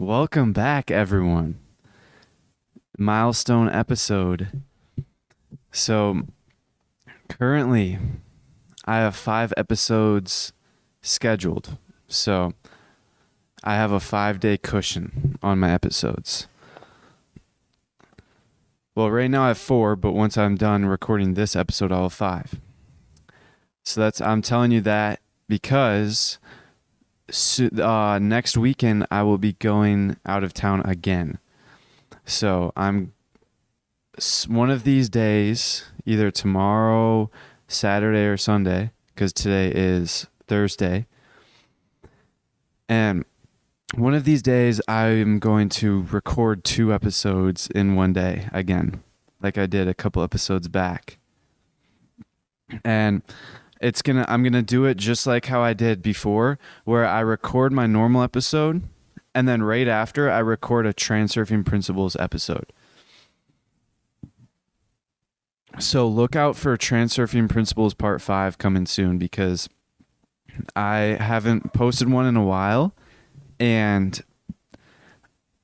[0.00, 1.58] Welcome back, everyone.
[2.96, 4.62] Milestone episode.
[5.72, 6.22] So,
[7.28, 7.98] currently,
[8.86, 10.54] I have five episodes
[11.02, 11.76] scheduled.
[12.08, 12.54] So,
[13.62, 16.48] I have a five day cushion on my episodes.
[18.94, 22.14] Well, right now I have four, but once I'm done recording this episode, I'll have
[22.14, 22.58] five.
[23.82, 26.38] So that's I'm telling you that because
[27.30, 31.38] so, uh, next weekend I will be going out of town again.
[32.24, 33.12] So I'm
[34.48, 37.30] one of these days, either tomorrow,
[37.68, 41.06] Saturday, or Sunday, because today is Thursday.
[42.88, 43.24] And
[43.94, 49.02] one of these days, I'm going to record two episodes in one day again,
[49.42, 51.18] like I did a couple episodes back.
[52.84, 53.22] And
[53.80, 57.72] it's gonna I'm gonna do it just like how I did before, where I record
[57.72, 58.82] my normal episode,
[59.34, 62.72] and then right after I record a Transurfing Principles episode.
[65.78, 69.68] So look out for Transurfing Principles Part Five coming soon because
[70.76, 72.94] I haven't posted one in a while,
[73.58, 74.20] and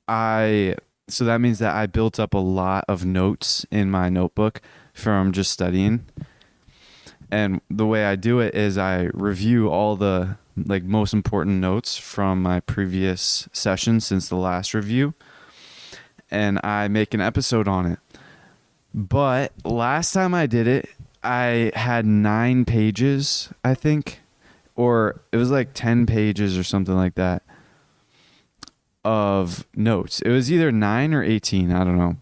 [0.09, 0.77] I
[1.09, 4.63] so that means that I built up a lot of notes in my notebook
[4.95, 6.07] from just studying
[7.31, 11.99] and the way I do it is I review all the like most important notes
[11.99, 15.15] from my previous session since the last review
[16.31, 17.99] and I make an episode on it.
[18.95, 20.89] But last time I did it,
[21.23, 24.21] I had 9 pages, I think,
[24.75, 27.43] or it was like 10 pages or something like that
[29.05, 30.21] of notes.
[30.23, 32.17] It was either 9 or 18, I don't know.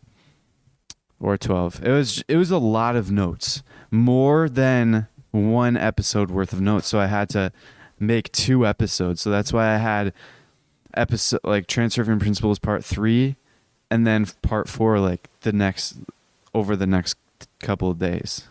[1.21, 1.85] Or 12.
[1.85, 3.63] It was it was a lot of notes
[3.95, 6.87] more than one episode worth of notes.
[6.87, 7.53] So I had to
[7.99, 9.23] make two episodes.
[9.23, 10.13] So that's why I had
[10.95, 13.37] episode like Transurfing Principles part three
[13.91, 15.97] and then part four like the next
[16.55, 17.17] over the next
[17.61, 18.49] couple of days.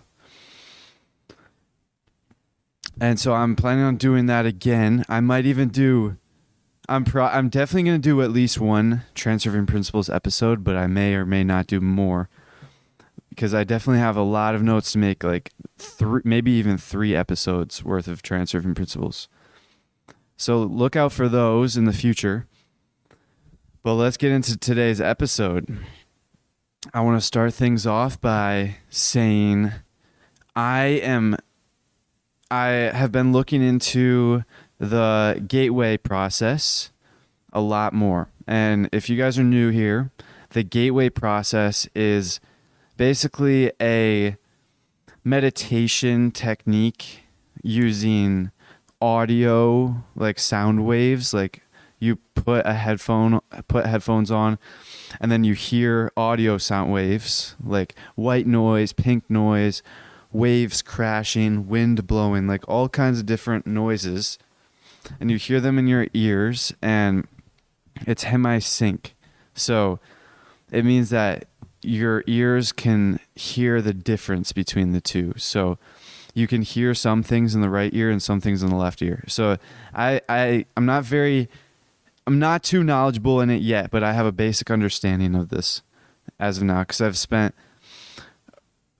[3.00, 5.04] And so I'm planning on doing that again.
[5.10, 6.18] I might even do
[6.90, 10.88] I'm pro I'm definitely going to do at least one Transurfing Principles episode, but I
[10.88, 12.30] may or may not do more
[13.36, 17.16] because I definitely have a lot of notes to make, like three, maybe even three
[17.16, 19.28] episodes worth of Transurfing Principles.
[20.38, 22.48] So look out for those in the future.
[23.84, 25.78] But let's get into today's episode.
[26.94, 29.72] I want to start things off by saying
[30.56, 31.38] I am
[32.52, 34.44] I have been looking into
[34.80, 36.92] the gateway process
[37.52, 38.30] a lot more.
[38.48, 40.12] And if you guys are new here,
[40.52, 42.40] the gateway process is
[42.98, 44.36] basically a
[45.24, 47.22] meditation technique
[47.62, 48.52] using
[49.02, 51.62] audio like sound waves like
[52.00, 54.58] you put a headphone put headphones on
[55.20, 59.82] and then you hear audio sound waves like white noise pink noise
[60.34, 64.40] waves crashing wind blowing like all kinds of different noises.
[65.20, 67.28] And you hear them in your ears and
[68.08, 69.16] it's hemi-sync
[69.54, 70.00] so
[70.72, 71.46] it means that
[71.84, 75.34] your ears can hear the difference between the two.
[75.38, 75.78] So
[76.34, 79.02] you can hear some things in the right ear and some things in the left
[79.02, 79.24] ear.
[79.28, 79.58] So
[79.94, 81.50] I, I I'm not very
[82.26, 85.82] I'm not too knowledgeable in it yet, but I have a basic understanding of this
[86.40, 87.54] as of now because I've spent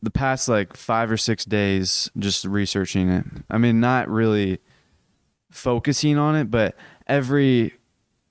[0.02, 3.26] the past like five or six days just researching it.
[3.50, 4.60] I mean, not really
[5.50, 6.76] focusing on it, but
[7.08, 7.74] every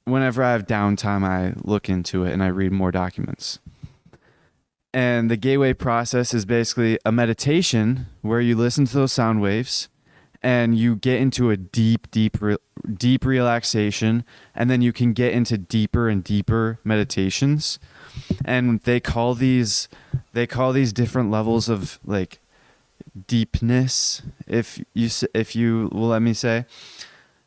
[0.04, 3.58] whenever I have downtime, I look into it and I read more documents.
[4.94, 9.88] And the gateway process is basically a meditation where you listen to those sound waves
[10.42, 12.36] and you get into a deep, deep,
[12.94, 14.24] deep relaxation.
[14.54, 17.78] And then you can get into deeper and deeper meditations.
[18.44, 19.88] And they call these,
[20.32, 22.40] they call these different levels of like
[23.26, 26.66] deepness, if you, if you will let me say,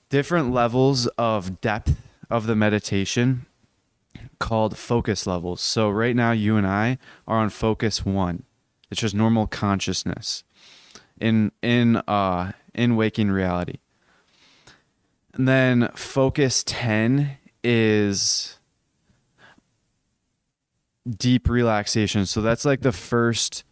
[0.09, 3.45] different levels of depth of the meditation
[4.39, 5.61] called focus levels.
[5.61, 8.43] So right now you and I are on focus 1.
[8.91, 10.43] It's just normal consciousness
[11.19, 13.79] in in uh in waking reality.
[15.33, 18.57] And then focus 10 is
[21.09, 22.25] deep relaxation.
[22.25, 23.63] So that's like the first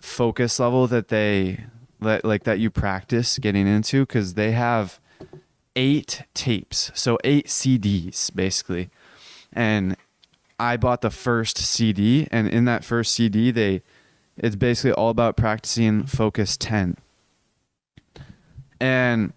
[0.00, 1.64] focus level that they
[2.00, 5.00] that like that you practice getting into because they have
[5.76, 8.90] eight tapes, so eight CDs basically,
[9.54, 9.96] and
[10.58, 13.82] I bought the first CD, and in that first CD, they
[14.36, 16.96] it's basically all about practicing Focus Ten,
[18.80, 19.32] and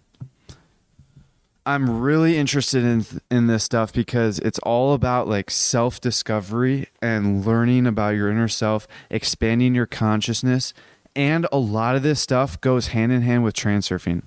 [1.68, 7.44] I'm really interested in in this stuff because it's all about like self discovery and
[7.44, 10.72] learning about your inner self, expanding your consciousness,
[11.14, 14.22] and a lot of this stuff goes hand in hand with transurfing.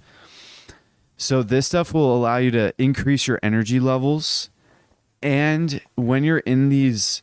[1.17, 4.51] So this stuff will allow you to increase your energy levels,
[5.21, 7.21] and when you're in these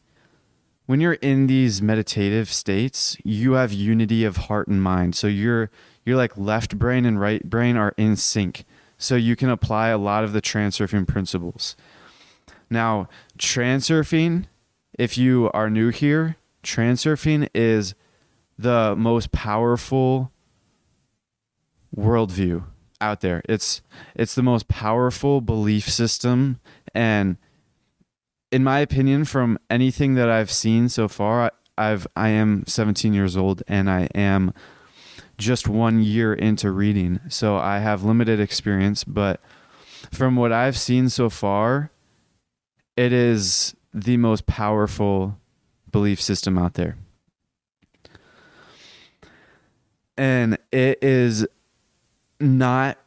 [0.87, 5.15] when you're in these meditative states, you have unity of heart and mind.
[5.15, 5.71] So you're
[6.05, 8.65] you're like left brain and right brain are in sync
[8.97, 11.77] so you can apply a lot of the transurfing principles.
[12.71, 13.09] Now,
[13.39, 14.47] transurfing,
[14.99, 17.95] if you are new here, transurfing is
[18.59, 20.33] the most powerful
[21.97, 22.65] worldview
[23.01, 23.43] out there.
[23.49, 23.83] It's
[24.15, 26.61] it's the most powerful belief system
[26.95, 27.37] and
[28.51, 33.37] in my opinion from anything that I've seen so far, I've I am 17 years
[33.37, 34.53] old and I am
[35.37, 39.05] just one year into reading, so I have limited experience.
[39.05, 39.41] But
[40.11, 41.91] from what I've seen so far,
[42.97, 45.39] it is the most powerful
[45.91, 46.97] belief system out there.
[50.17, 51.47] And it is
[52.41, 52.99] not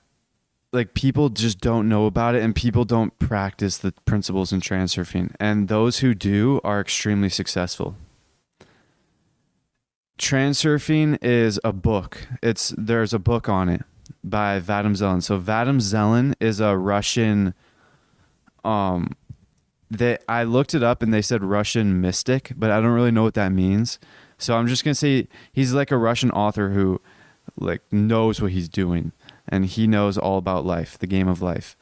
[0.74, 5.36] like people just don't know about it and people don't practice the principles in transurfing.
[5.40, 7.96] And those who do are extremely successful.
[10.18, 12.28] Transurfing is a book.
[12.42, 13.84] It's there's a book on it
[14.24, 17.54] by Vadim Zeland So Vadim Zeland is a Russian
[18.64, 19.16] um
[19.90, 23.24] that I looked it up and they said Russian mystic, but I don't really know
[23.24, 24.00] what that means.
[24.38, 27.02] So I'm just to say he's like a Russian author who
[27.58, 29.12] like knows what he's doing
[29.52, 31.76] and he knows all about life, the game of life.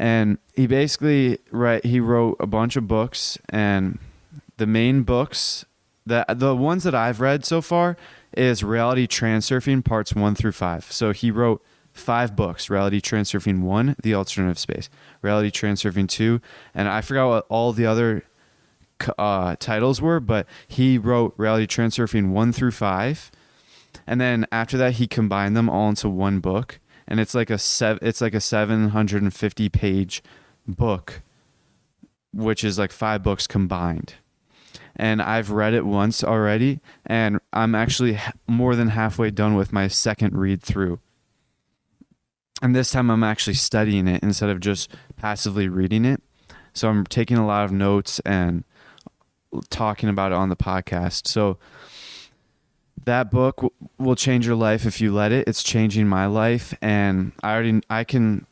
[0.00, 3.98] And he basically right he wrote a bunch of books and
[4.56, 5.64] the main books
[6.04, 7.96] the the ones that I've read so far
[8.36, 10.90] is Reality Transurfing parts 1 through 5.
[10.90, 11.62] So he wrote
[11.92, 14.88] five books Reality Transurfing 1, The Alternative Space,
[15.22, 16.40] Reality Transurfing 2,
[16.74, 18.24] and I forgot what all the other
[19.18, 23.30] uh, titles were, but he wrote Reality Transurfing 1 through 5.
[24.08, 27.58] And then after that he combined them all into one book and it's like a
[27.58, 30.22] sev- it's like a 750 page
[30.66, 31.22] book
[32.32, 34.14] which is like five books combined
[34.98, 38.18] and I've read it once already, and I'm actually
[38.48, 40.98] more than halfway done with my second read through.
[42.60, 46.20] And this time I'm actually studying it instead of just passively reading it.
[46.72, 48.64] So I'm taking a lot of notes and
[49.70, 51.28] talking about it on the podcast.
[51.28, 51.58] So
[53.04, 55.48] that book w- will change your life if you let it.
[55.48, 58.46] It's changing my life and I already I can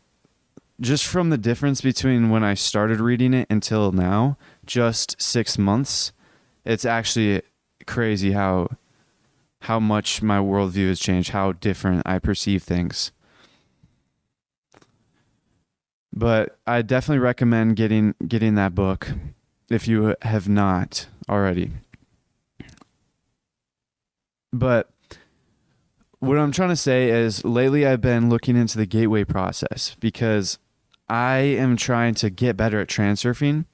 [0.81, 6.13] just from the difference between when I started reading it until now, just 6 months,
[6.65, 7.43] it's actually
[7.87, 8.69] crazy how
[9.61, 13.11] how much my worldview has changed, how different I perceive things.
[16.13, 19.09] But I definitely recommend getting getting that book
[19.69, 21.73] if you have not already.
[24.53, 24.91] But
[26.19, 30.59] what I'm trying to say is lately I've been looking into the gateway process because
[31.09, 33.67] I am trying to get better at transurfing.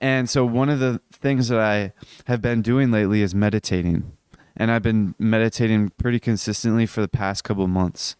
[0.00, 1.92] And so one of the things that I
[2.26, 4.12] have been doing lately is meditating.
[4.56, 8.14] And I've been meditating pretty consistently for the past couple months,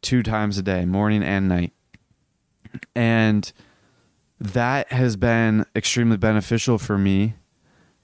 [0.00, 1.72] two times a day, morning and night.
[2.94, 3.52] And
[4.40, 7.34] that has been extremely beneficial for me,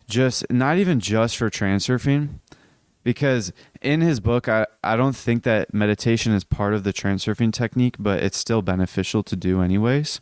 [0.08, 2.40] just not even just for transurfing,
[3.04, 7.52] because in his book, I, I don't think that meditation is part of the transurfing
[7.52, 10.20] technique, but it's still beneficial to do anyways.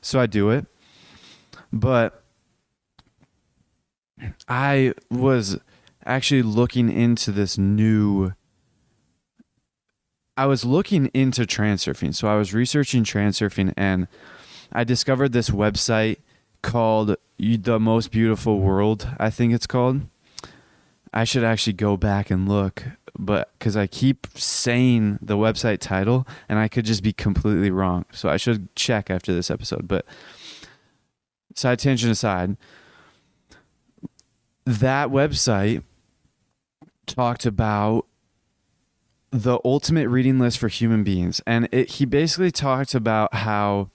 [0.00, 0.66] So I do it.
[1.72, 2.22] But
[4.48, 5.58] I was
[6.04, 8.32] actually looking into this new
[10.34, 12.14] I was looking into transurfing.
[12.14, 14.08] So I was researching transurfing and
[14.72, 16.18] I discovered this website
[16.62, 20.02] called The Most Beautiful World, I think it's called.
[21.12, 22.84] I should actually go back and look,
[23.18, 28.06] but cuz I keep saying the website title and I could just be completely wrong.
[28.12, 30.06] So I should check after this episode, but
[31.54, 32.56] side tangent aside,
[34.64, 35.82] that website
[37.06, 38.06] talked about
[39.32, 41.40] the ultimate reading list for human beings.
[41.46, 43.88] And it, he basically talked about how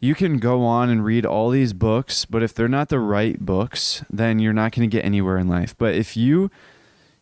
[0.00, 3.38] you can go on and read all these books, but if they're not the right
[3.40, 5.74] books, then you're not going to get anywhere in life.
[5.76, 6.50] But if you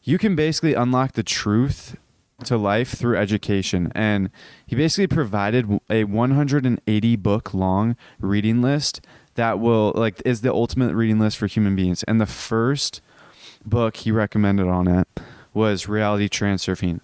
[0.03, 1.97] you can basically unlock the truth
[2.45, 3.91] to life through education.
[3.95, 4.31] And
[4.67, 9.01] he basically provided a 180 book long reading list
[9.35, 12.03] that will like is the ultimate reading list for human beings.
[12.05, 13.01] And the first
[13.65, 15.09] book he recommended on it
[15.55, 17.01] was Reality Transurfing.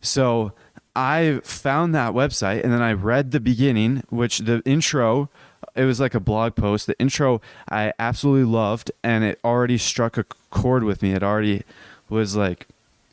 [0.00, 0.52] So
[0.96, 5.28] I found that website and then I read the beginning, which the intro,
[5.74, 6.86] it was like a blog post.
[6.86, 11.12] The intro I absolutely loved and it already struck a chord with me.
[11.12, 11.64] It already
[12.08, 12.66] was like,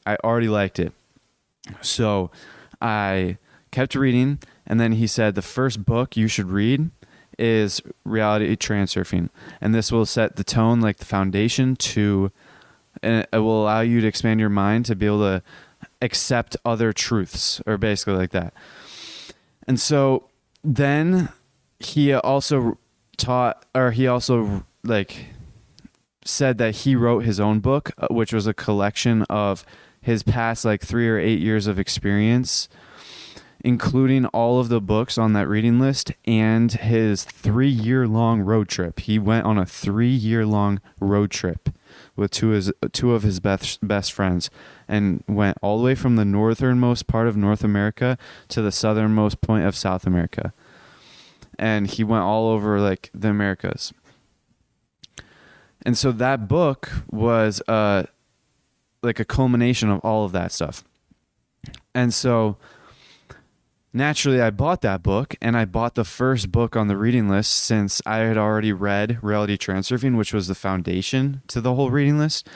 [0.05, 0.93] I already liked it.
[1.81, 2.31] So
[2.81, 3.37] I
[3.71, 6.89] kept reading and then he said, the first book you should read
[7.37, 9.29] is Reality Transurfing.
[9.61, 12.31] And this will set the tone, like the foundation to,
[13.03, 15.43] and it will allow you to expand your mind to be able to
[16.01, 18.53] accept other truths or basically like that.
[19.67, 20.29] And so
[20.63, 21.29] then
[21.79, 22.77] he also
[23.17, 25.27] taught or he also like
[26.23, 29.65] said that he wrote his own book uh, which was a collection of
[30.01, 32.69] his past like 3 or 8 years of experience
[33.61, 38.67] including all of the books on that reading list and his 3 year long road
[38.67, 38.99] trip.
[38.99, 41.69] He went on a 3 year long road trip
[42.15, 44.49] with two his, two of his best best friends
[44.87, 48.17] and went all the way from the northernmost part of North America
[48.49, 50.53] to the southernmost point of South America.
[51.59, 53.93] And he went all over like the Americas.
[55.85, 58.03] And so that book was uh
[59.03, 60.83] like a culmination of all of that stuff.
[61.93, 62.57] And so
[63.93, 67.51] naturally I bought that book and I bought the first book on the reading list
[67.51, 72.17] since I had already read Reality Transurfing, which was the foundation to the whole reading
[72.17, 72.47] list.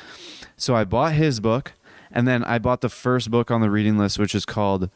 [0.58, 1.74] So I bought his book
[2.14, 4.90] and then I bought the first book on the reading list, which is called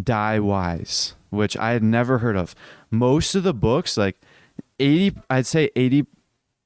[0.00, 2.54] Die Wise, which I had never heard of.
[2.90, 4.16] Most of the books, like
[4.78, 6.06] 80, I'd say 80,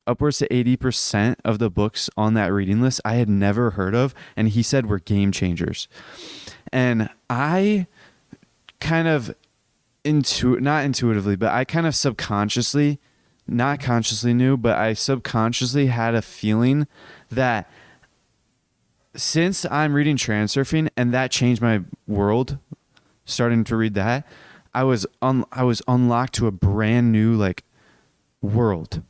[0.06, 4.14] upwards to 80% of the books on that reading list, I had never heard of.
[4.36, 5.88] And he said were game changers.
[6.72, 7.86] And I
[8.80, 9.34] kind of
[10.04, 13.00] intu not intuitively, but I kind of subconsciously,
[13.46, 16.86] not consciously knew, but I subconsciously had a feeling
[17.30, 17.68] that
[19.16, 22.58] since I'm reading Transurfing and that changed my world,
[23.24, 24.26] starting to read that,
[24.74, 27.64] I was un- I was unlocked to a brand new like
[28.42, 29.02] world,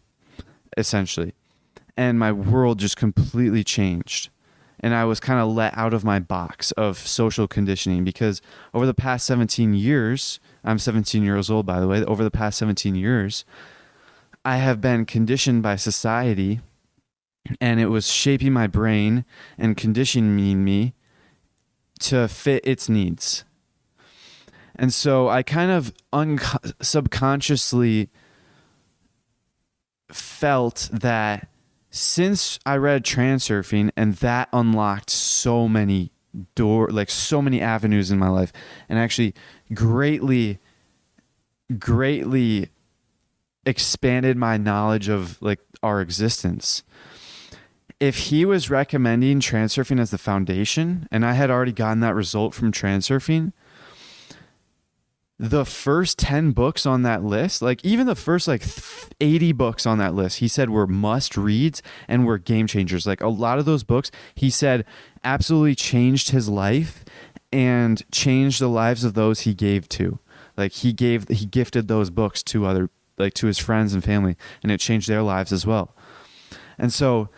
[0.76, 1.34] essentially,
[1.96, 4.30] and my world just completely changed,
[4.78, 8.40] and I was kind of let out of my box of social conditioning because
[8.72, 12.04] over the past 17 years, I'm 17 years old by the way.
[12.04, 13.44] Over the past 17 years,
[14.44, 16.60] I have been conditioned by society
[17.60, 19.24] and it was shaping my brain
[19.58, 20.94] and conditioning me
[22.00, 23.44] to fit its needs.
[24.74, 26.38] And so I kind of un-
[26.80, 28.10] subconsciously
[30.10, 31.48] felt that
[31.90, 36.12] since I read Transurfing and that unlocked so many
[36.54, 38.52] door like so many avenues in my life
[38.90, 39.34] and actually
[39.72, 40.58] greatly
[41.78, 42.68] greatly
[43.64, 46.82] expanded my knowledge of like our existence
[47.98, 52.54] if he was recommending transurfing as the foundation and I had already gotten that result
[52.54, 53.52] from transurfing,
[55.38, 58.62] the first 10 books on that list, like even the first like
[59.20, 63.06] 80 books on that list, he said were must reads and were game changers.
[63.06, 64.84] Like a lot of those books, he said
[65.24, 67.04] absolutely changed his life
[67.52, 70.18] and changed the lives of those he gave to.
[70.56, 74.36] Like he gave he gifted those books to other like to his friends and family
[74.62, 75.94] and it changed their lives as well.
[76.78, 77.28] And so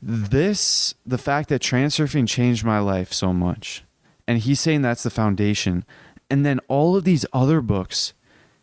[0.00, 3.84] this the fact that transurfing changed my life so much.
[4.26, 5.84] And he's saying that's the foundation.
[6.30, 8.12] And then all of these other books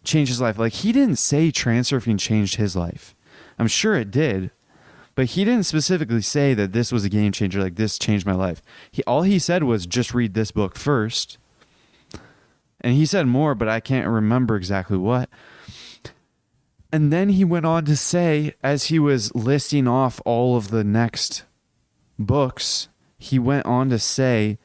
[0.04, 0.60] changed his life.
[0.60, 3.16] Like he didn't say transurfing changed his life.
[3.58, 4.52] I'm sure it did
[5.16, 8.34] but he didn't specifically say that this was a game changer like this changed my
[8.34, 8.62] life.
[8.92, 11.38] He all he said was just read this book first.
[12.82, 15.30] And he said more but i can't remember exactly what
[16.92, 20.84] and then he went on to say, as he was listing off all of the
[20.84, 21.44] next
[22.18, 22.88] books,
[23.18, 24.58] he went on to say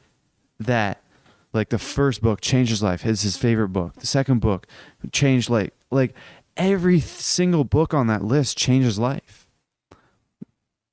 [0.59, 1.01] that
[1.53, 3.05] like the first book changed his life.
[3.05, 3.95] Is his favorite book.
[3.95, 4.67] The second book
[5.11, 6.13] changed like like
[6.55, 9.47] every single book on that list changed his life.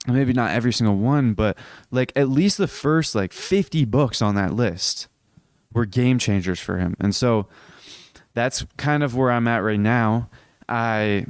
[0.07, 1.59] Maybe not every single one but
[1.91, 5.09] like at least the first like 50 books on that list
[5.73, 6.97] were game changers for him.
[6.99, 7.47] And so
[8.35, 10.31] that's kind of where i'm at right now
[10.69, 11.27] I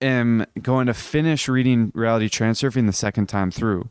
[0.00, 3.88] am going to finish reading Reality Transurfing the second time through.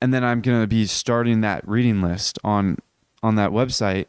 [0.00, 2.78] and then I'm gonna be starting that reading list on
[3.22, 4.06] on that website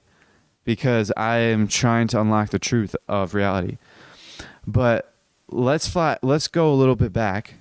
[0.63, 3.77] because I am trying to unlock the truth of reality.
[4.65, 5.13] But
[5.49, 7.55] let's fly, let's go a little bit back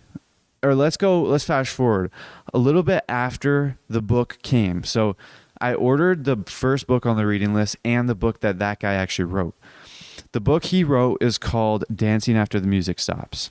[0.63, 2.11] or let's go let's fast forward
[2.55, 4.85] a little bit after the book came.
[4.85, 5.17] So
[5.61, 8.95] I ordered the first book on the reading list and the book that that guy
[8.95, 9.55] actually wrote.
[10.33, 13.51] The book he wrote is called Dancing After the Music Stops.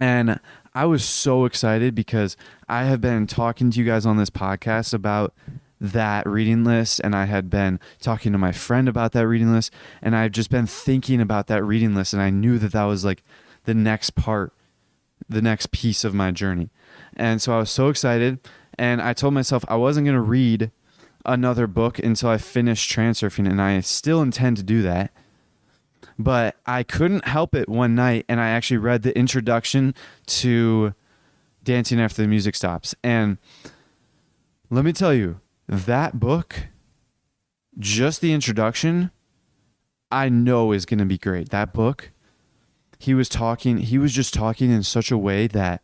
[0.00, 0.40] And
[0.74, 2.36] I was so excited because
[2.68, 5.32] I have been talking to you guys on this podcast about
[5.80, 9.72] that reading list and I had been talking to my friend about that reading list
[10.00, 13.04] and I've just been thinking about that reading list and I knew that that was
[13.04, 13.24] like
[13.64, 14.52] the next part
[15.28, 16.70] the next piece of my journey.
[17.16, 18.38] And so I was so excited
[18.78, 20.70] and I told myself I wasn't going to read
[21.24, 25.12] another book until I finished transurfing and I still intend to do that.
[26.18, 29.94] But I couldn't help it one night and I actually read the introduction
[30.26, 30.94] to
[31.64, 32.94] Dancing After the Music Stops.
[33.02, 33.38] And
[34.70, 36.68] let me tell you, that book,
[37.78, 39.10] just the introduction,
[40.10, 41.50] I know is going to be great.
[41.50, 42.10] That book,
[42.98, 45.82] he was talking, he was just talking in such a way that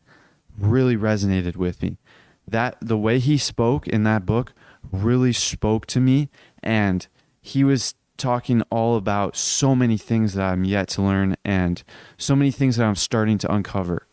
[0.58, 1.98] really resonated with me.
[2.46, 4.52] That the way he spoke in that book
[4.92, 6.28] really spoke to me
[6.62, 7.06] and
[7.40, 11.82] he was talking all about so many things that I'm yet to learn and
[12.18, 14.06] so many things that I'm starting to uncover.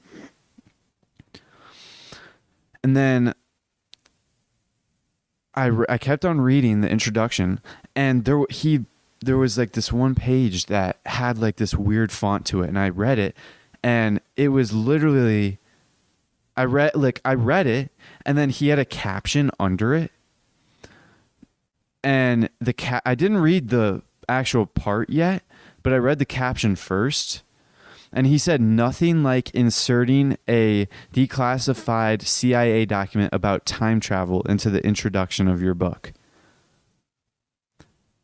[2.84, 3.34] And then
[5.56, 7.60] I, re- I kept on reading the introduction
[7.96, 8.86] and there he
[9.22, 12.78] there was like this one page that had like this weird font to it and
[12.78, 13.36] I read it
[13.82, 15.58] and it was literally
[16.56, 17.92] I read like I read it
[18.26, 20.12] and then he had a caption under it
[22.06, 25.44] and the cat I didn't read the actual part yet
[25.84, 27.44] but I read the caption first
[28.16, 34.84] and he said nothing like inserting a declassified CIA document about time travel into the
[34.86, 36.14] introduction of your book.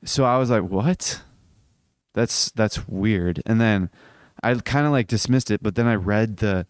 [0.05, 1.21] So I was like, "What?
[2.13, 3.89] That's that's weird." And then
[4.41, 6.65] I kind of like dismissed it, but then I read the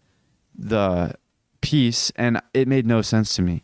[0.54, 1.14] the
[1.60, 3.62] piece and it made no sense to me.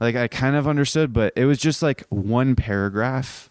[0.00, 3.50] Like I kind of understood, but it was just like one paragraph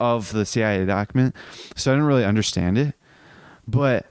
[0.00, 1.34] of the CIA document,
[1.74, 2.94] so I didn't really understand it.
[3.66, 4.06] But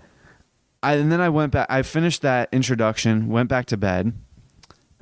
[0.84, 1.68] I, and then I went back.
[1.70, 4.14] I finished that introduction, went back to bed,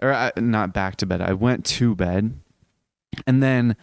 [0.02, 1.22] or I, not back to bed.
[1.22, 2.40] I went to bed,
[3.26, 3.76] and then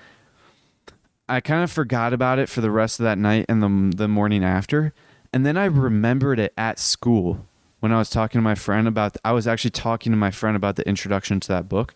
[1.29, 4.09] I kind of forgot about it for the rest of that night and the the
[4.09, 4.93] morning after.
[5.33, 7.47] And then I remembered it at school
[7.81, 9.17] when I was talking to my friend about.
[9.25, 11.95] I was actually talking to my friend about the introduction to that book,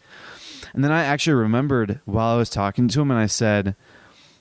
[0.77, 3.75] and then I actually remembered while I was talking to him, and I said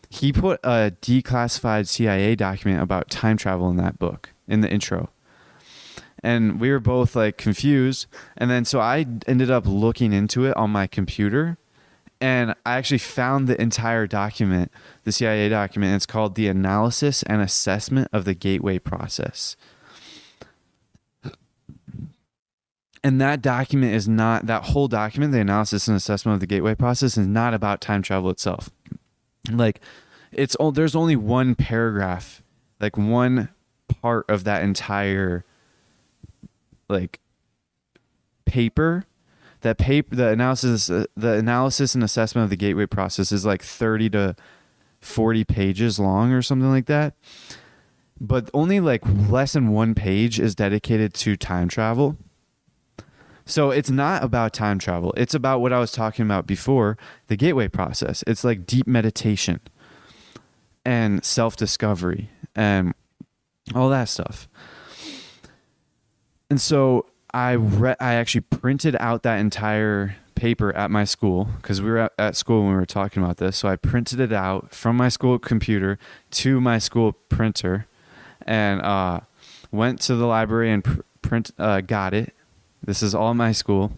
[0.10, 5.10] he put a declassified CIA document about time travel in that book in the intro
[6.26, 8.08] and we were both like confused.
[8.36, 11.58] And then so I ended up looking into it on my computer
[12.19, 14.71] and I actually found the entire document,
[15.04, 15.95] the CIA document.
[15.95, 19.56] it's called The Analysis and Assessment of the Gateway Process.
[23.06, 26.74] And that document is not, that whole document, the analysis and assessment of the gateway
[26.74, 28.72] process, is not about time travel itself.
[29.48, 29.80] Like,
[30.32, 32.41] it's, there's only one paragraph,
[32.80, 33.50] like one
[34.02, 35.46] part of that entire
[36.89, 37.20] like
[38.46, 39.06] paper.
[39.62, 43.62] That paper the analysis uh, the analysis and assessment of the gateway process is like
[43.62, 44.36] 30 to
[45.02, 47.13] 40 pages long or something like that.
[48.20, 52.18] But only like less than one page is dedicated to time travel
[53.45, 57.36] so it's not about time travel it's about what i was talking about before the
[57.36, 59.60] gateway process it's like deep meditation
[60.84, 62.93] and self-discovery and
[63.73, 64.47] all that stuff
[66.49, 67.05] and so
[67.36, 71.97] I re- I actually printed out that entire paper at my school because we were
[71.97, 73.58] at, at, school when we were talking about this.
[73.58, 75.99] So I printed it out from my school computer
[76.31, 77.88] to my school printer,
[78.45, 79.21] and uh,
[79.69, 82.34] went to the library and pr- print uh, got it.
[82.86, 83.91] This is all my school,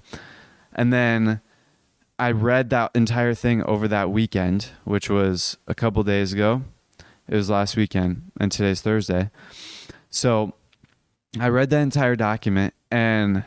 [0.73, 1.41] and then
[2.17, 2.41] I mm-hmm.
[2.41, 6.63] read that entire thing over that weekend, which was a couple days ago.
[7.27, 9.29] It was last weekend, and today's Thursday.
[10.09, 10.53] So
[11.39, 13.43] I read that entire document and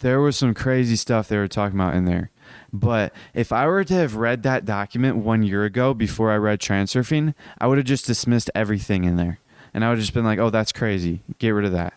[0.00, 2.30] there was some crazy stuff they were talking about in there.
[2.72, 6.60] But if I were to have read that document one year ago before I read
[6.60, 9.38] Transurfing, I would have just dismissed everything in there.
[9.72, 11.22] And I would have just been like, oh, that's crazy.
[11.38, 11.94] Get rid of that.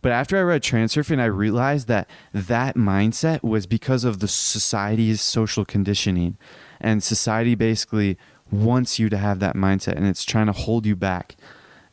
[0.00, 5.20] But after I read Transurfing, I realized that that mindset was because of the society's
[5.20, 6.36] social conditioning.
[6.80, 8.16] And society basically
[8.50, 11.36] wants you to have that mindset and it's trying to hold you back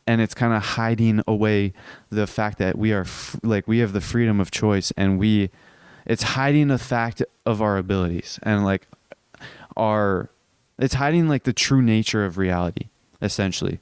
[0.06, 1.72] and it's kind of hiding away
[2.10, 5.50] the fact that we are f- like we have the freedom of choice and we
[6.06, 8.86] it's hiding the fact of our abilities and like
[9.76, 10.30] our
[10.78, 12.88] it's hiding like the true nature of reality
[13.20, 13.80] essentially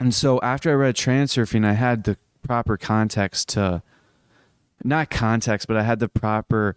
[0.00, 3.82] and so after i read transurfing i had the proper context to
[4.84, 6.74] not context but i had the proper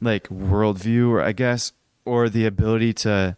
[0.00, 1.72] like worldview or i guess
[2.04, 3.36] or the ability to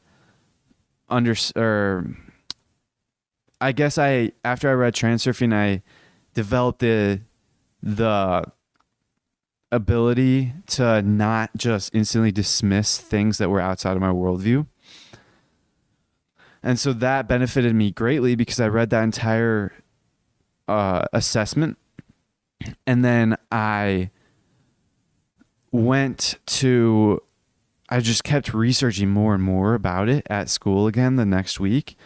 [1.09, 2.07] under or
[3.61, 5.83] i guess i after i read transurfing i
[6.35, 7.21] developed the
[7.83, 8.45] the
[9.73, 14.67] ability to not just instantly dismiss things that were outside of my worldview.
[16.63, 19.73] And so that benefited me greatly because I read that entire
[20.69, 21.79] uh, assessment.
[22.87, 24.11] And then I
[25.71, 27.23] went to,
[27.89, 31.97] I just kept researching more and more about it at school again the next week.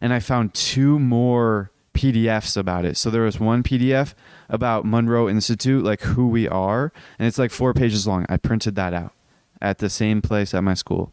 [0.00, 2.96] And I found two more PDFs about it.
[2.96, 4.14] So there was one PDF
[4.48, 8.24] about Monroe Institute, like who we are, and it's like four pages long.
[8.28, 9.12] I printed that out
[9.60, 11.12] at the same place at my school.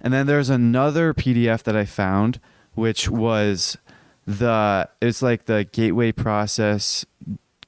[0.00, 2.40] And then there's another PDF that I found,
[2.74, 3.78] which was
[4.26, 7.04] the it's like the gateway process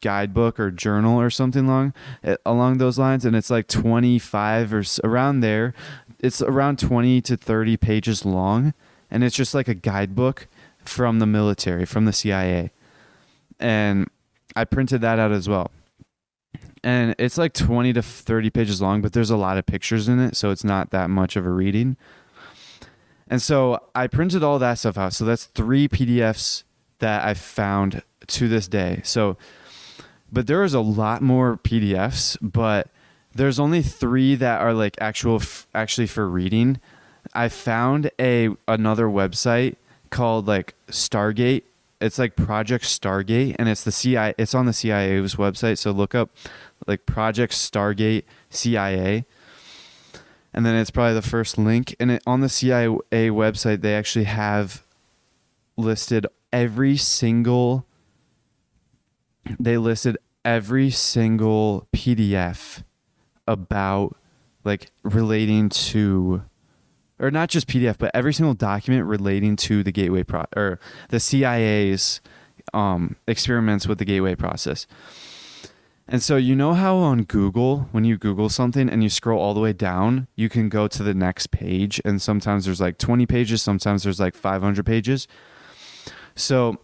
[0.00, 1.92] guidebook or journal or something long
[2.22, 5.74] eh, along those lines and it's like 25 or around there
[6.20, 8.74] it's around 20 to 30 pages long
[9.10, 10.48] and it's just like a guidebook
[10.84, 12.70] from the military from the CIA
[13.58, 14.08] and
[14.54, 15.70] I printed that out as well.
[16.82, 20.20] And it's like 20 to 30 pages long, but there's a lot of pictures in
[20.20, 21.96] it, so it's not that much of a reading.
[23.28, 25.12] And so I printed all that stuff out.
[25.12, 26.62] So that's three PDFs
[27.00, 29.00] that I found to this day.
[29.04, 29.36] So,
[30.32, 32.88] but there is a lot more PDFs, but
[33.34, 35.42] there's only three that are like actual,
[35.74, 36.80] actually for reading.
[37.34, 39.76] I found a another website
[40.10, 41.64] called like Stargate
[42.00, 44.34] it's like Project Stargate, and it's the CIA.
[44.38, 45.78] It's on the CIA's website.
[45.78, 46.30] So look up
[46.86, 49.24] like Project Stargate CIA,
[50.56, 51.94] and then it's probably the first link.
[52.00, 52.88] And it, on the CIA
[53.28, 54.82] website, they actually have
[55.76, 57.86] listed every single.
[59.60, 62.82] They listed every single PDF
[63.46, 64.16] about
[64.64, 66.42] like relating to
[67.18, 71.20] or not just PDF, but every single document relating to the gateway pro or the
[71.20, 72.20] CIA's
[72.74, 74.86] um, experiments with the gateway process.
[76.08, 79.54] And so you know how on Google, when you Google something and you scroll all
[79.54, 83.26] the way down, you can go to the next page, and sometimes there's like 20
[83.26, 85.26] pages, sometimes there's like 500 pages.
[86.36, 86.78] So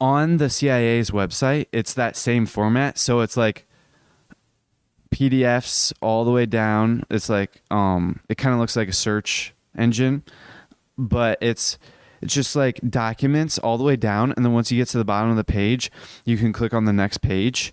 [0.00, 2.98] on the CIA's website, it's that same format.
[2.98, 3.66] So it's like
[5.12, 7.04] PDFs all the way down.
[7.08, 10.24] It's like um, it kind of looks like a search engine,
[10.98, 11.78] but it's
[12.20, 15.04] it's just like documents all the way down, and then once you get to the
[15.04, 15.90] bottom of the page,
[16.24, 17.72] you can click on the next page,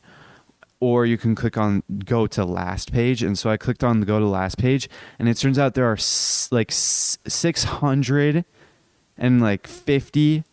[0.79, 3.21] or you can click on go to last page.
[3.21, 5.85] And so I clicked on the go to last page, and it turns out there
[5.85, 5.97] are
[6.51, 8.45] like six hundred
[9.17, 10.43] and like fifty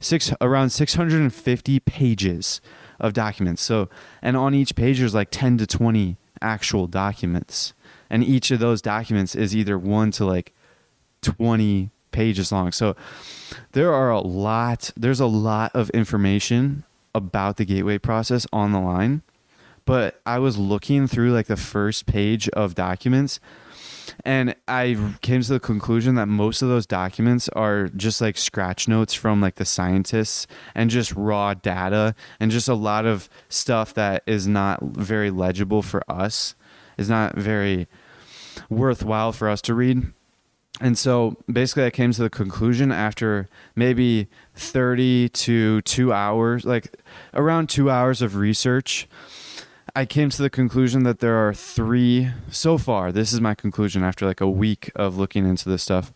[0.00, 2.60] six around 650 pages
[2.98, 3.62] of documents.
[3.62, 3.88] So,
[4.22, 7.74] and on each page there's like 10 to 20 actual documents.
[8.08, 10.54] And each of those documents is either one to like
[11.22, 12.72] 20 pages long.
[12.72, 12.96] So
[13.72, 16.84] there are a lot, there's a lot of information
[17.14, 19.22] about the gateway process on the line.
[19.86, 23.40] But I was looking through like the first page of documents
[24.24, 28.88] and I came to the conclusion that most of those documents are just like scratch
[28.88, 33.94] notes from like the scientists and just raw data and just a lot of stuff
[33.94, 36.54] that is not very legible for us,
[36.98, 37.86] is not very
[38.68, 40.12] worthwhile for us to read.
[40.78, 46.94] And so basically, I came to the conclusion after maybe 30 to two hours, like
[47.32, 49.08] around two hours of research
[49.96, 53.10] I came to the conclusion that there are three so far.
[53.10, 56.12] This is my conclusion after like a week of looking into this stuff.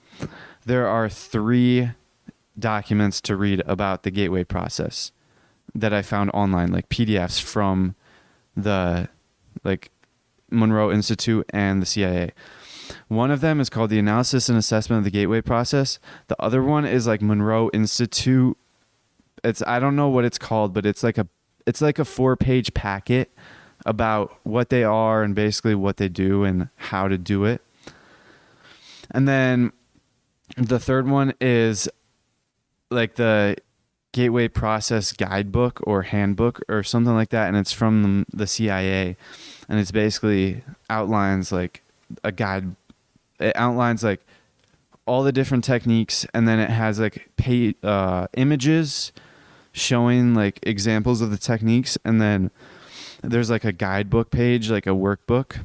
[0.66, 1.93] There are three
[2.59, 5.12] documents to read about the gateway process
[5.75, 7.95] that I found online, like PDFs from
[8.55, 9.09] the
[9.64, 9.90] like
[10.51, 12.33] Monroe Institute and the CIA.
[13.09, 15.99] One of them is called the Analysis and Assessment of the Gateway Process.
[16.29, 18.59] The other one is like Monroe Institute.
[19.43, 21.27] It's I don't know what it's called, but it's like a
[21.66, 23.33] it's like a four page packet
[23.87, 27.62] about what they are and basically what they do and how to do it.
[29.11, 29.73] And then
[30.57, 31.88] the third one is
[32.90, 33.57] like the
[34.12, 39.16] gateway process guidebook or handbook or something like that and it's from the CIA
[39.69, 41.83] and it's basically outlines like
[42.25, 42.75] a guide
[43.38, 44.21] it outlines like
[45.07, 49.12] all the different techniques and then it has like pay, uh, images
[49.73, 52.51] showing like examples of the techniques and then
[53.22, 55.61] there's like a guidebook page, like a workbook.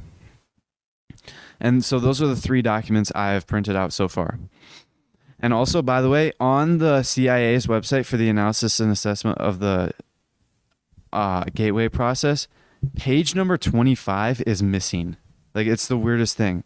[1.60, 4.38] And so those are the three documents I have printed out so far.
[5.40, 9.58] And also, by the way, on the CIA's website for the analysis and assessment of
[9.58, 9.92] the
[11.12, 12.48] uh, gateway process,
[12.96, 15.16] page number 25 is missing.
[15.54, 16.64] Like, it's the weirdest thing.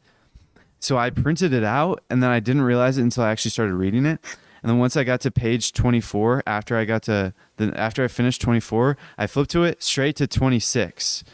[0.81, 3.75] So I printed it out and then I didn't realize it until I actually started
[3.75, 4.19] reading it.
[4.63, 8.09] And then once I got to page 24, after I got to then after I
[8.09, 11.25] finished 24, I flipped to it straight to 26.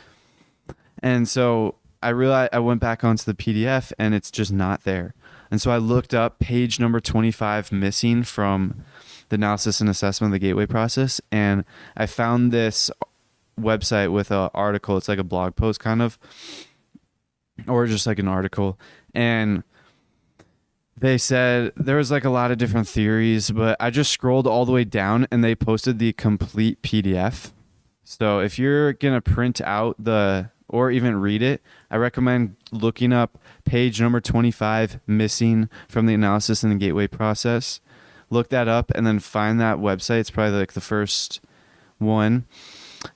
[1.02, 5.14] And so I realized I went back onto the PDF and it's just not there.
[5.50, 8.84] And so I looked up page number 25 missing from
[9.28, 11.64] the analysis and assessment of the gateway process and
[11.96, 12.90] I found this
[13.60, 14.96] website with an article.
[14.96, 16.18] It's like a blog post kind of
[17.66, 18.78] or just like an article
[19.14, 19.64] and
[20.98, 24.64] they said there was like a lot of different theories, but I just scrolled all
[24.64, 27.52] the way down and they posted the complete PDF.
[28.04, 33.38] So if you're to print out the or even read it, I recommend looking up
[33.64, 37.80] page number 25 missing from the analysis and the gateway process.
[38.30, 40.20] Look that up and then find that website.
[40.20, 41.40] It's probably like the first
[41.98, 42.46] one.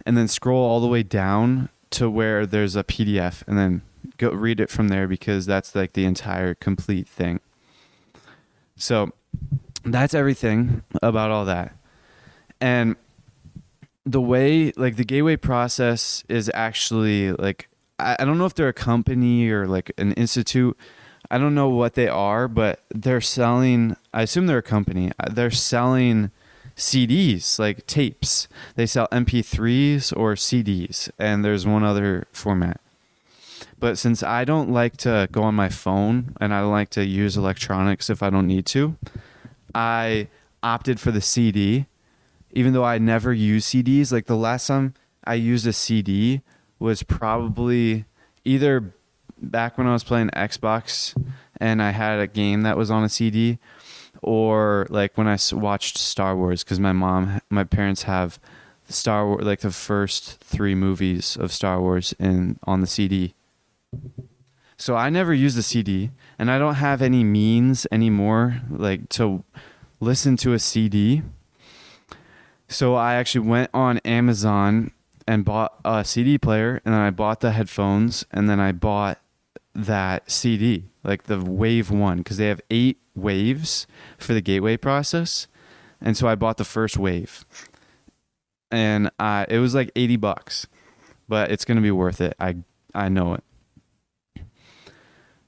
[0.06, 3.82] And then scroll all the way down to where there's a PDF and then
[4.18, 7.40] go read it from there because that's like the entire complete thing.
[8.80, 9.12] So
[9.84, 11.76] that's everything about all that.
[12.60, 12.96] And
[14.06, 18.68] the way like the gateway process is actually like I, I don't know if they're
[18.68, 20.76] a company or like an institute.
[21.30, 25.12] I don't know what they are, but they're selling I assume they're a company.
[25.20, 26.30] Uh, they're selling
[26.74, 28.48] CDs, like tapes.
[28.76, 32.80] They sell MP3s or CDs, and there's one other format.
[33.80, 37.36] But since I don't like to go on my phone and I like to use
[37.36, 38.96] electronics if I don't need to,
[39.74, 40.28] I
[40.62, 41.86] opted for the CD,
[42.52, 44.12] even though I never use CDs.
[44.12, 44.92] Like the last time
[45.24, 46.42] I used a CD
[46.78, 48.04] was probably
[48.44, 48.92] either
[49.40, 51.14] back when I was playing Xbox
[51.58, 53.58] and I had a game that was on a CD,
[54.22, 58.38] or like when I watched Star Wars because my mom, my parents have
[58.88, 63.34] Star Wars, like the first three movies of Star Wars in on the CD.
[64.76, 69.44] So I never use a CD, and I don't have any means anymore, like to
[70.00, 71.22] listen to a CD.
[72.66, 74.92] So I actually went on Amazon
[75.28, 79.20] and bought a CD player, and then I bought the headphones, and then I bought
[79.74, 85.46] that CD, like the Wave One, because they have eight waves for the gateway process,
[86.00, 87.44] and so I bought the first wave,
[88.70, 90.66] and I, it was like eighty bucks,
[91.28, 92.34] but it's gonna be worth it.
[92.40, 92.56] I
[92.94, 93.44] I know it.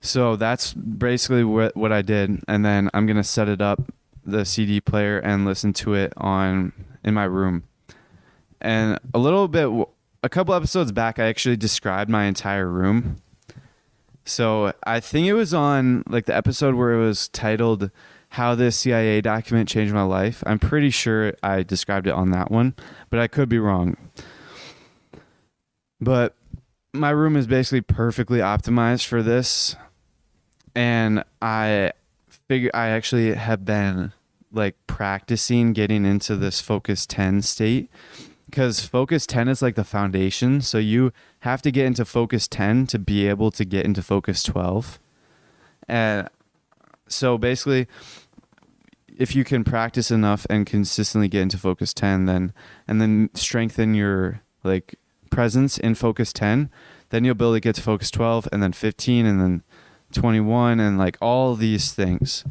[0.05, 3.81] So that's basically what what I did, and then I'm gonna set it up
[4.27, 6.73] the CD player and listen to it on
[7.05, 7.63] in my room.
[8.61, 9.69] And a little bit,
[10.23, 13.23] a couple episodes back, I actually described my entire room.
[14.25, 17.91] So I think it was on like the episode where it was titled
[18.31, 22.51] "How This CIA Document Changed My Life." I'm pretty sure I described it on that
[22.51, 22.75] one,
[23.09, 23.97] but I could be wrong.
[26.01, 26.35] But
[26.93, 29.77] my room is basically perfectly optimized for this
[30.75, 31.93] and I
[32.49, 34.13] figure I actually have been
[34.53, 37.91] like practicing getting into this focus 10 state
[38.47, 40.61] because focus 10 is like the foundation.
[40.61, 44.43] So you have to get into focus 10 to be able to get into focus
[44.43, 44.99] 12
[45.89, 46.29] and
[47.09, 47.87] so basically
[49.19, 52.53] if you can practice enough and consistently get into focus 10 then
[52.87, 54.95] and then strengthen your like
[55.31, 56.71] presence in focus 10
[57.11, 59.63] then you'll be able to get to focus 12 and then 15 and then
[60.13, 62.45] 21 and like all these things.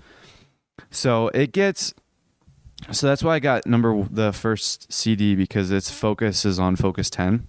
[0.89, 1.93] So it gets
[2.89, 7.10] so that's why I got number the first CD because its focus is on focus
[7.10, 7.47] 10.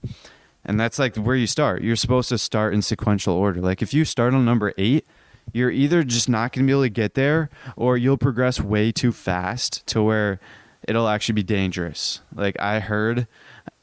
[0.64, 1.82] And that's like where you start.
[1.82, 3.60] You're supposed to start in sequential order.
[3.60, 5.06] Like if you start on number 8,
[5.52, 8.92] you're either just not going to be able to get there or you'll progress way
[8.92, 10.38] too fast to where
[10.86, 12.20] it'll actually be dangerous.
[12.34, 13.26] Like I heard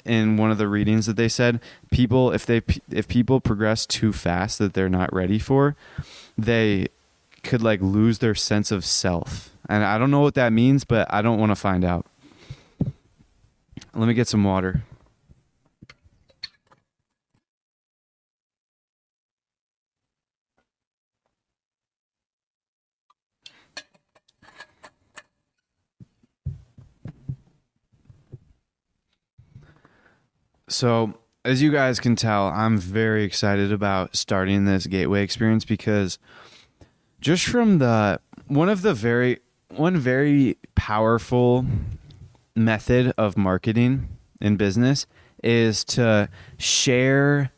[0.09, 4.11] in one of the readings that they said people if they if people progress too
[4.11, 5.75] fast that they're not ready for
[6.37, 6.87] they
[7.43, 9.51] could like lose their sense of self.
[9.67, 12.05] And I don't know what that means, but I don't want to find out.
[13.93, 14.83] Let me get some water.
[30.69, 36.19] So, as you guys can tell, I'm very excited about starting this gateway experience because
[37.21, 41.65] just from the one of the very one very powerful
[42.55, 44.10] method of marketing
[44.41, 45.08] in business
[45.43, 47.51] is to share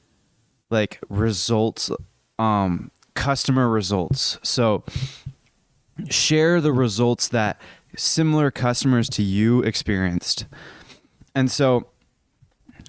[0.70, 1.92] like results
[2.40, 4.40] um customer results.
[4.42, 4.84] So
[6.10, 7.60] share the results that
[7.98, 10.46] similar customers to you experienced.
[11.36, 11.91] And so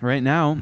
[0.03, 0.61] right now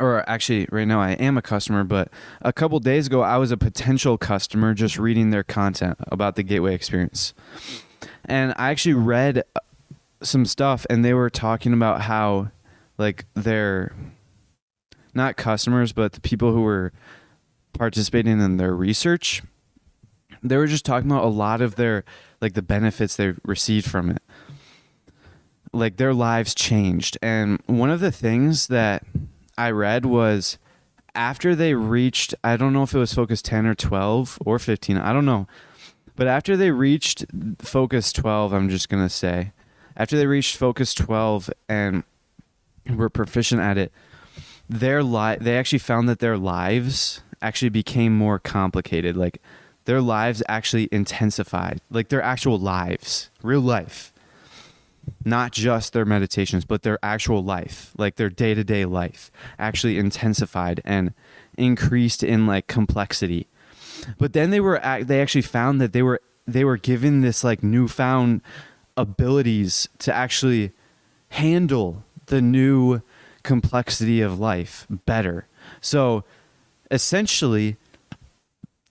[0.00, 2.10] or actually right now I am a customer, but
[2.42, 6.42] a couple days ago I was a potential customer just reading their content about the
[6.42, 7.34] gateway experience.
[8.24, 9.60] And I actually read uh,
[10.22, 12.50] some stuff and they were talking about how
[12.98, 13.94] like their
[15.14, 16.92] not customers but the people who were
[17.74, 19.42] participating in their research
[20.42, 22.04] they were just talking about a lot of their
[22.40, 24.22] like the benefits they received from it
[25.76, 27.18] like their lives changed.
[27.22, 29.04] And one of the things that
[29.58, 30.58] i read was
[31.14, 34.98] after they reached i don't know if it was focus 10 or 12 or 15
[34.98, 35.46] i don't know.
[36.14, 37.24] But after they reached
[37.58, 39.52] focus 12 i'm just going to say
[39.96, 42.04] after they reached focus 12 and
[42.94, 43.92] were proficient at it
[44.68, 49.16] their li- they actually found that their lives actually became more complicated.
[49.16, 49.40] Like
[49.84, 51.80] their lives actually intensified.
[51.90, 54.12] Like their actual lives real life
[55.24, 61.12] not just their meditations but their actual life like their day-to-day life actually intensified and
[61.56, 63.46] increased in like complexity
[64.18, 67.62] but then they were they actually found that they were they were given this like
[67.62, 68.40] newfound
[68.96, 70.72] abilities to actually
[71.30, 73.02] handle the new
[73.42, 75.46] complexity of life better.
[75.80, 76.24] So
[76.90, 77.76] essentially,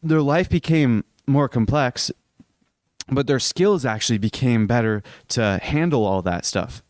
[0.04, 2.12] their life became more complex,
[3.08, 6.82] but their skills actually became better to handle all that stuff.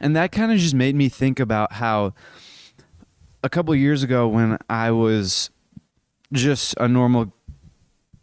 [0.00, 2.14] And that kind of just made me think about how
[3.42, 5.50] a couple years ago when I was
[6.32, 7.32] just a normal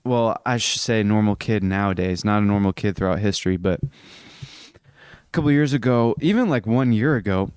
[0.05, 4.79] well, I should say normal kid nowadays, not a normal kid throughout history, but a
[5.31, 7.49] couple years ago, even like one year ago,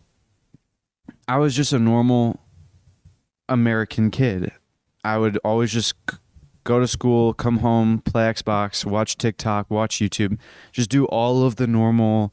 [1.29, 2.41] I was just a normal
[3.51, 4.51] American kid.
[5.05, 5.95] I would always just
[6.69, 10.39] go to school, come home, play Xbox, watch TikTok, watch YouTube,
[10.71, 12.33] just do all of the normal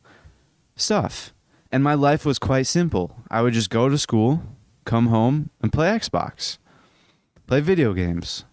[0.76, 1.34] stuff.
[1.71, 3.17] And my life was quite simple.
[3.32, 4.43] I would just go to school,
[4.86, 6.58] come home, and play Xbox,
[7.48, 8.45] play video games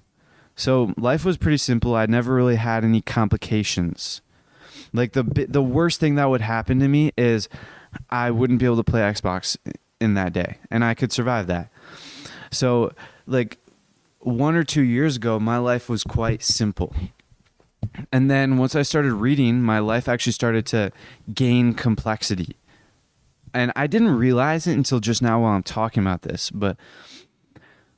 [0.57, 1.95] so life was pretty simple.
[1.95, 4.21] I never really had any complications.
[4.93, 7.49] Like the the worst thing that would happen to me is
[8.11, 9.57] I wouldn't be able to play Xbox
[10.01, 11.71] in that day, and I could survive that.
[12.51, 12.93] So
[13.27, 13.59] like
[14.23, 16.95] one or two years ago, my life was quite simple.
[18.13, 20.93] And then once I started reading, my life actually started to
[21.35, 22.57] gain complexity.
[23.53, 26.77] And I didn't realize it until just now while I'm talking about this, but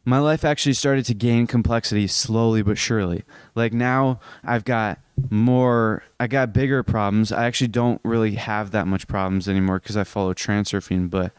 [0.05, 3.23] my life actually started to gain complexity slowly but surely.
[3.55, 4.99] Like now I've got
[5.31, 7.31] more I got bigger problems.
[7.33, 11.33] I actually don't really have that much problems anymore cuz I follow transurfing, but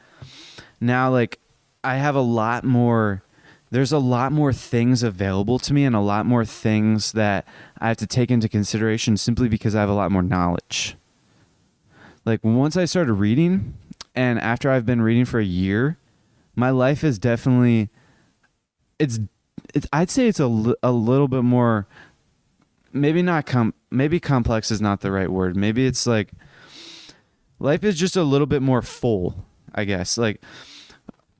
[0.80, 1.40] now like
[1.84, 3.22] I have a lot more
[3.72, 7.48] there's a lot more things available to me and a lot more things that
[7.80, 10.96] I have to take into consideration simply because I have a lot more knowledge.
[12.26, 13.76] Like once I started reading
[14.14, 15.98] and after I've been reading for a year,
[16.56, 17.90] my life is definitely
[18.98, 19.20] it's
[19.74, 21.88] it's I'd say it's a, a little bit more
[22.94, 25.56] maybe not com maybe complex is not the right word.
[25.56, 26.32] Maybe it's like
[27.60, 30.18] life is just a little bit more full, I guess.
[30.18, 30.42] Like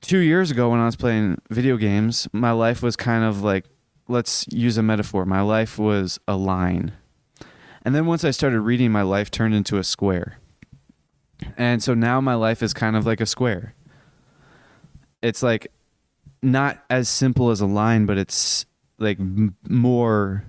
[0.06, 3.66] 2 years ago when I was playing video games, my life was kind of like
[4.08, 5.24] let's use a metaphor.
[5.24, 6.92] My life was a line.
[7.84, 10.38] And then once I started reading, my life turned into a square.
[11.56, 13.74] And so now my life is kind of like a square.
[15.22, 15.68] It's like
[16.42, 18.66] not as simple as a line, but it's
[18.98, 20.44] like m- more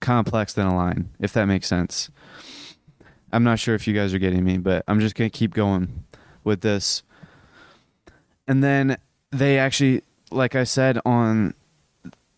[0.00, 2.10] complex than a line, if that makes sense.
[3.32, 5.54] I'm not sure if you guys are getting me, but I'm just going to keep
[5.54, 6.04] going
[6.44, 7.02] with this.
[8.52, 8.98] And then
[9.30, 11.54] they actually, like I said on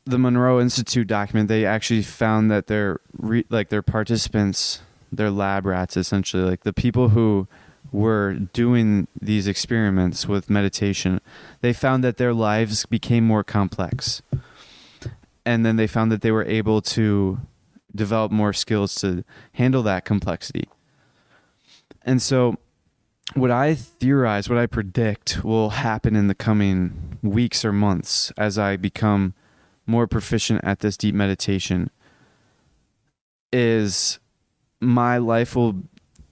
[0.04, 5.66] the Monroe Institute document, they actually found that their re- like their participants, their lab
[5.66, 7.48] rats, essentially, like the people who
[7.90, 11.20] were doing these experiments with meditation,
[11.62, 14.22] they found that their lives became more complex.
[15.44, 17.40] And then they found that they were able to
[17.92, 19.24] develop more skills to
[19.54, 20.68] handle that complexity.
[22.02, 22.56] And so,
[23.32, 28.58] what I theorize, what I predict will happen in the coming weeks or months as
[28.58, 29.34] I become
[29.86, 31.90] more proficient at this deep meditation
[33.52, 34.18] is
[34.80, 35.82] my life will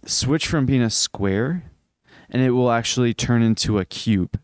[0.05, 1.65] switch from being a square
[2.31, 4.39] and it will actually turn into a cube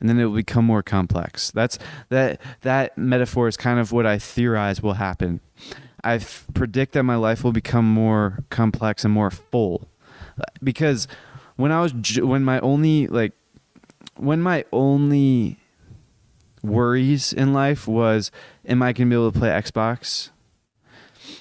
[0.00, 1.50] and then it will become more complex.
[1.50, 1.78] That's
[2.08, 5.40] that that metaphor is kind of what i theorize will happen.
[6.04, 6.20] I
[6.54, 9.88] predict that my life will become more complex and more full
[10.40, 11.08] uh, because
[11.58, 13.32] when I was when my only like
[14.16, 15.58] when my only
[16.62, 18.30] worries in life was
[18.64, 20.30] am I going to be able to play Xbox?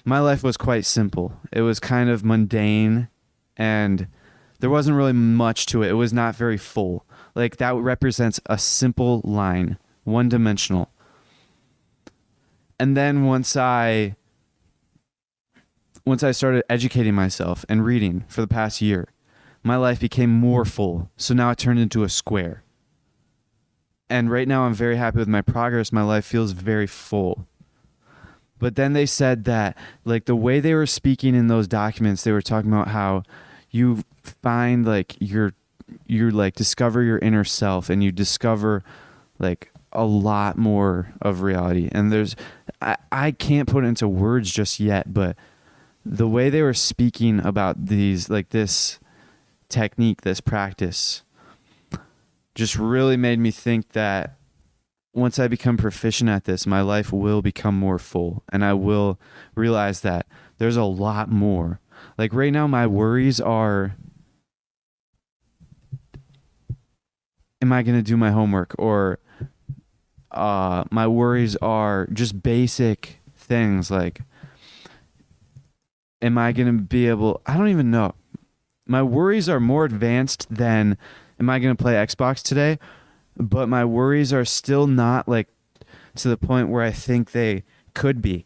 [0.03, 1.39] My life was quite simple.
[1.53, 3.09] It was kind of mundane
[3.55, 4.07] and
[4.59, 5.91] there wasn't really much to it.
[5.91, 7.05] It was not very full.
[7.35, 10.89] Like that represents a simple line, one dimensional.
[12.79, 14.15] And then once I
[16.07, 19.09] once I started educating myself and reading for the past year,
[19.67, 21.11] my life became more full.
[21.17, 22.63] So now it turned into a square.
[24.09, 25.91] And right now I'm very happy with my progress.
[25.91, 27.45] My life feels very full.
[28.59, 32.31] But then they said that like the way they were speaking in those documents, they
[32.31, 33.23] were talking about how
[33.69, 35.53] you find like your
[36.05, 38.83] you like discover your inner self and you discover
[39.39, 41.89] like a lot more of reality.
[41.91, 42.35] And there's
[42.81, 45.35] I, I can't put it into words just yet, but
[46.05, 48.99] the way they were speaking about these like this
[49.69, 51.23] technique, this practice,
[52.55, 54.37] just really made me think that
[55.13, 59.19] once I become proficient at this, my life will become more full and I will
[59.55, 61.79] realize that there's a lot more.
[62.17, 63.95] Like right now, my worries are
[67.59, 68.75] Am I going to do my homework?
[68.77, 69.17] Or
[70.29, 74.21] uh, my worries are just basic things like
[76.21, 77.41] Am I going to be able?
[77.45, 78.13] I don't even know.
[78.87, 80.97] My worries are more advanced than
[81.39, 82.79] Am I going to play Xbox today?
[83.39, 85.47] but my worries are still not like
[86.15, 87.63] to the point where I think they
[87.93, 88.45] could be.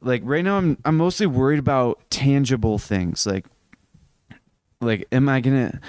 [0.00, 3.46] Like right now I'm I'm mostly worried about tangible things like
[4.80, 5.80] like am I going to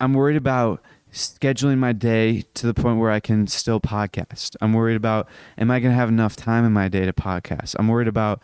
[0.00, 0.82] I'm worried about
[1.12, 4.56] scheduling my day to the point where I can still podcast.
[4.60, 5.28] I'm worried about
[5.58, 7.74] am I going to have enough time in my day to podcast.
[7.78, 8.42] I'm worried about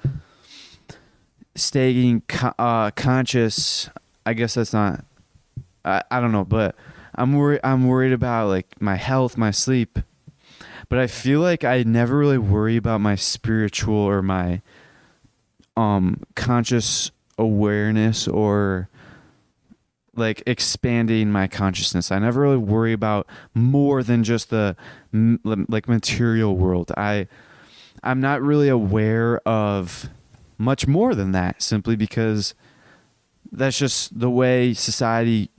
[1.54, 2.22] staying
[2.58, 3.90] uh, conscious.
[4.24, 5.04] I guess that's not
[5.84, 6.74] I, I don't know, but
[7.14, 7.60] I'm worried.
[7.64, 9.98] I'm worried about like my health, my sleep,
[10.88, 14.62] but I feel like I never really worry about my spiritual or my
[15.76, 18.88] um conscious awareness or
[20.14, 22.12] like expanding my consciousness.
[22.12, 24.76] I never really worry about more than just the
[25.44, 26.92] like material world.
[26.96, 27.26] I
[28.02, 30.10] I'm not really aware of
[30.58, 32.54] much more than that simply because
[33.52, 35.50] that's just the way society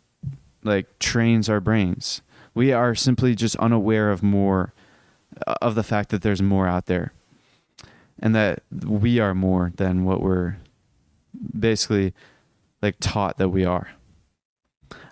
[0.63, 2.21] like trains our brains.
[2.53, 4.73] We are simply just unaware of more
[5.47, 7.13] uh, of the fact that there's more out there
[8.19, 10.57] and that we are more than what we're
[11.57, 12.13] basically
[12.81, 13.89] like taught that we are.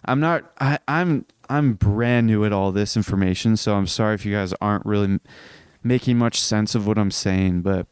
[0.05, 4.25] I'm not I, I'm I'm brand new at all this information, so I'm sorry if
[4.25, 5.19] you guys aren't really
[5.83, 7.87] making much sense of what I'm saying, but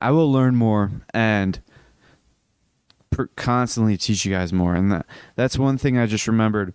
[0.00, 1.60] I will learn more and
[3.10, 4.74] per- constantly teach you guys more.
[4.74, 5.06] And that
[5.36, 6.72] that's one thing I just remembered.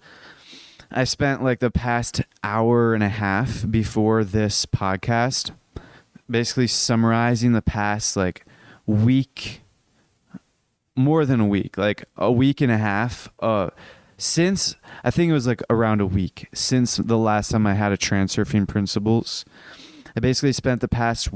[0.91, 5.51] I spent like the past hour and a half before this podcast
[6.29, 8.45] basically summarizing the past like
[8.85, 9.61] week
[10.95, 13.69] more than a week, like a week and a half uh
[14.17, 17.91] since I think it was like around a week since the last time I had
[17.91, 19.43] a transurfing principles.
[20.15, 21.29] I basically spent the past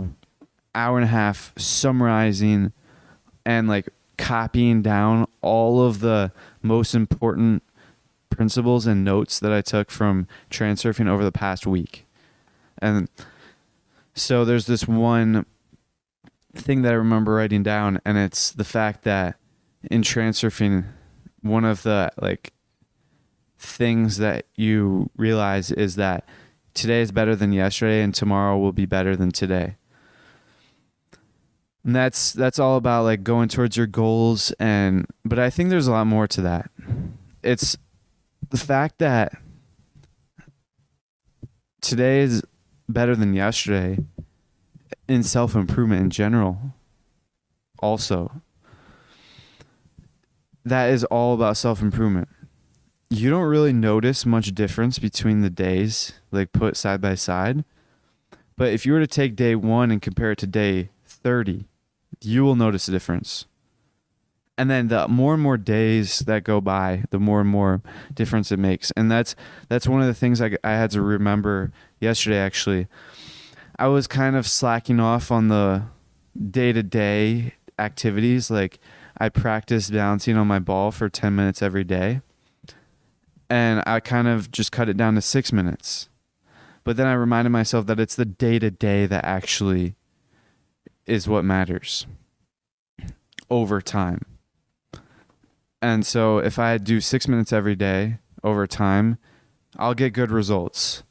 [0.74, 2.72] hour and a half summarizing
[3.46, 3.90] and like
[4.20, 7.64] copying down all of the most important
[8.30, 12.06] principles and notes that I took from transurfing over the past week.
[12.80, 13.10] And
[14.14, 15.46] so there's this one
[16.54, 19.38] thing that I remember writing down, and it's the fact that
[19.90, 20.86] in transurfing,
[21.42, 22.52] one of the like
[23.58, 26.28] things that you realize is that
[26.74, 29.78] today is better than yesterday, and tomorrow will be better than today
[31.84, 35.88] and that's that's all about like going towards your goals and but i think there's
[35.88, 36.70] a lot more to that.
[37.42, 37.78] It's
[38.50, 39.34] the fact that
[41.82, 42.44] today is
[42.88, 44.00] better than yesterday
[45.08, 46.58] in self-improvement in general
[47.80, 48.42] also.
[50.66, 52.28] That is all about self-improvement.
[53.10, 57.64] You don't really notice much difference between the days like put side by side.
[58.56, 60.90] But if you were to take day 1 and compare it to day
[61.24, 61.66] 30
[62.22, 63.46] you will notice a difference.
[64.58, 67.82] And then the more and more days that go by, the more and more
[68.14, 68.92] difference it makes.
[68.92, 69.36] And that's
[69.70, 72.40] that's one of the things I, I had to remember yesterday.
[72.40, 72.88] Actually,
[73.78, 75.84] I was kind of slacking off on the
[76.52, 78.52] day to day activities.
[78.52, 78.80] Like
[79.18, 82.20] I practiced balancing on my ball for ten minutes every day,
[83.50, 86.10] and I kind of just cut it down to six minutes.
[86.84, 89.96] But then I reminded myself that it's the day to day that actually
[91.10, 92.06] is what matters
[93.50, 94.26] over time.
[95.82, 99.18] And so if I do six minutes every day over time,
[99.78, 101.04] I'll get good results.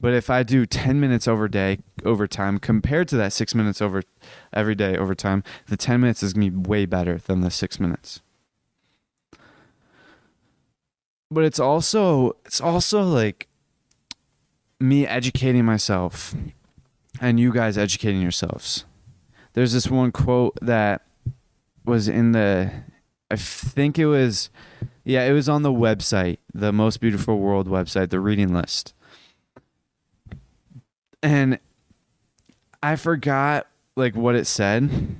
[0.00, 3.82] But if I do 10 minutes over day over time compared to that 6 minutes
[3.82, 4.02] over
[4.52, 7.50] every day over time, the 10 minutes is going to be way better than the
[7.50, 8.20] 6 minutes.
[11.30, 13.48] But it's also it's also like
[14.80, 16.34] me educating myself
[17.20, 18.84] and you guys educating yourselves.
[19.58, 21.02] There's this one quote that
[21.84, 22.70] was in the
[23.28, 24.50] I think it was
[25.02, 28.94] yeah, it was on the website, the Most Beautiful World website, the reading list.
[31.24, 31.58] And
[32.84, 35.16] I forgot like what it said.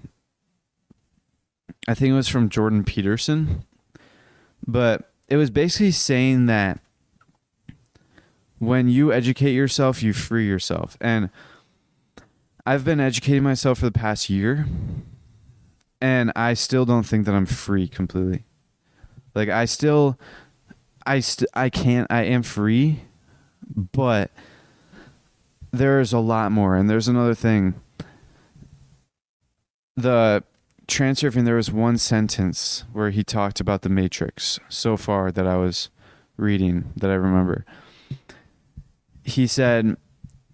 [1.88, 3.64] I think it was from Jordan Peterson.
[4.64, 6.78] But it was basically saying that
[8.60, 10.96] when you educate yourself, you free yourself.
[11.00, 11.28] And
[12.68, 14.66] I've been educating myself for the past year,
[16.02, 18.44] and I still don't think that I'm free completely.
[19.34, 20.18] Like I still,
[21.06, 22.06] I st- I can't.
[22.10, 23.04] I am free,
[23.74, 24.30] but
[25.70, 26.76] there's a lot more.
[26.76, 27.72] And there's another thing.
[29.96, 30.44] The
[30.86, 35.56] Transurfing, there was one sentence where he talked about the Matrix so far that I
[35.56, 35.88] was
[36.36, 37.64] reading that I remember.
[39.24, 39.96] He said,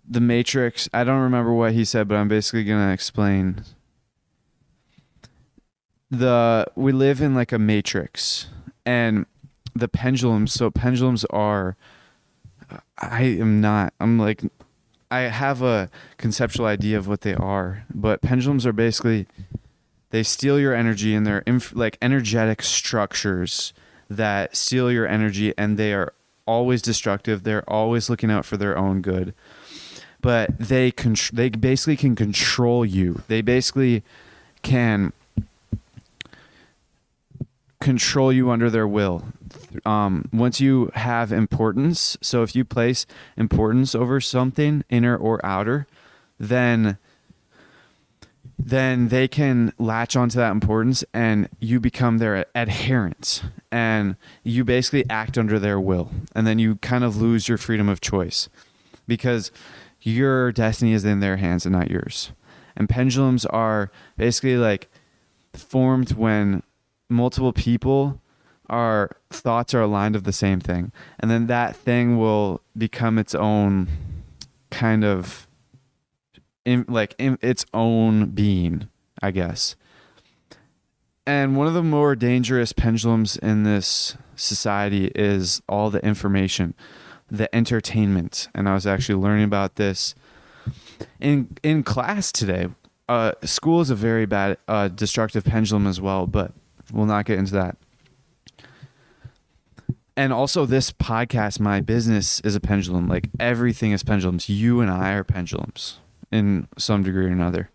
[0.09, 3.65] The Matrix, I don't remember what he said, but I'm basically going to explain.
[6.11, 8.47] The we live in like a matrix
[8.87, 9.27] and
[9.75, 11.77] the pendulums so pendulums are
[12.99, 14.43] I am not I'm like
[15.11, 19.27] I have a conceptual idea of what they are, but pendulums are basically
[20.11, 23.73] they steal your energy and they're inf- like energetic structures
[24.09, 26.15] that steal your energy and they are
[26.47, 27.43] always destructive.
[27.43, 29.35] They're always looking out for their own good.
[30.25, 33.21] But they con- they basically can control you.
[33.29, 34.03] They basically
[34.63, 35.13] can
[37.79, 39.27] control you under their will.
[39.85, 43.05] Um, once you have importance, so if you place
[43.37, 45.87] importance over something, inner or outer,
[46.41, 46.97] then
[48.59, 55.05] then they can latch onto that importance and you become their adherent and you basically
[55.11, 58.49] act under their will and then you kind of lose your freedom of choice
[59.07, 59.51] because
[60.05, 62.33] your destiny is in their hands and not yours.
[62.77, 64.89] And pendulums are basically like
[65.53, 66.63] formed when
[67.09, 68.21] multiple people
[68.71, 70.91] our thoughts are aligned of the same thing.
[71.21, 73.89] And then that thing will become its own
[74.71, 75.47] kind of
[76.65, 78.89] in, like in its own being
[79.23, 79.77] i guess.
[81.27, 86.75] And one of the more dangerous pendulums in this society is all the information
[87.37, 90.15] the entertainment and i was actually learning about this
[91.21, 92.69] in in class today
[93.07, 96.53] uh, school is a very bad uh, destructive pendulum as well but
[96.93, 97.77] We'll not get into that.
[100.17, 103.09] And also, this podcast, my business is a pendulum.
[103.09, 104.49] Like everything is pendulums.
[104.49, 105.99] You and I are pendulums
[106.31, 107.71] in some degree or another.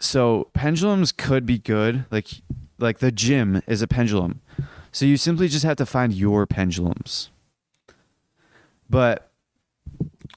[0.00, 2.04] So pendulums could be good.
[2.10, 2.28] Like
[2.78, 4.40] like the gym is a pendulum.
[4.90, 7.30] So you simply just have to find your pendulums.
[8.90, 9.30] But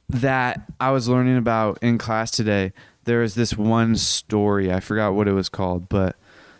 [0.09, 2.71] that I was learning about in class today,
[3.05, 4.71] there was this one story.
[4.71, 6.15] I forgot what it was called, but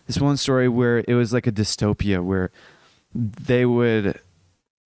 [0.06, 2.50] this one story where it was like a dystopia where
[3.14, 4.20] they would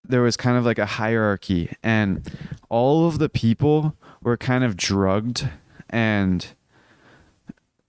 [0.09, 2.29] there was kind of like a hierarchy and
[2.69, 5.49] all of the people were kind of drugged
[5.89, 6.53] and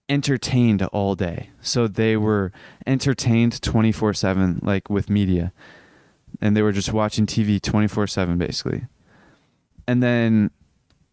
[0.08, 1.50] entertained all day.
[1.60, 2.50] So they were
[2.86, 5.52] entertained 24/7 like with media.
[6.40, 8.86] And they were just watching TV 24/7 basically.
[9.88, 10.50] And then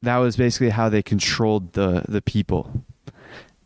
[0.01, 2.83] that was basically how they controlled the the people.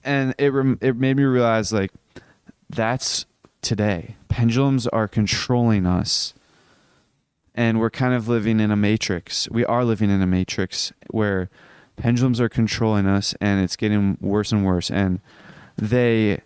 [0.04, 1.92] And it rem- it made me realize like
[2.70, 3.26] that's
[3.62, 4.16] today.
[4.30, 6.36] Pendulums are controlling us.
[7.56, 9.50] And we're kind of living in a matrix.
[9.50, 11.50] We are living in a matrix where
[11.98, 15.20] pendulums are controlling us and it's getting worse and worse and
[15.76, 16.40] they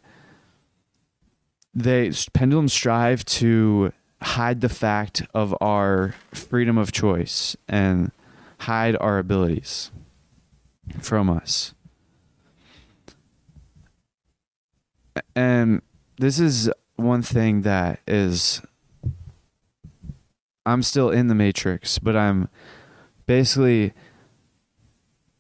[1.76, 8.11] they pendulums strive to hide the fact of our freedom of choice and
[8.64, 9.91] hide our abilities
[11.01, 11.74] from us.
[15.36, 15.82] And
[16.18, 18.61] this is one thing that is
[20.66, 22.47] I'm still in the matrix, but I'm
[23.26, 23.93] basically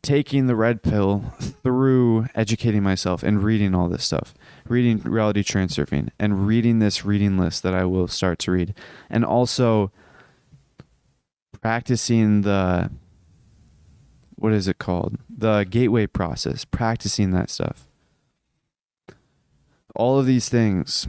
[0.01, 4.33] taking the red pill through educating myself and reading all this stuff,
[4.67, 8.73] reading reality transurfing and reading this reading list that I will start to read,
[9.09, 9.93] and also
[11.61, 12.91] practicing the
[14.43, 15.17] what is it called?
[15.29, 17.87] The gateway process, practicing that stuff
[19.95, 21.07] all of these things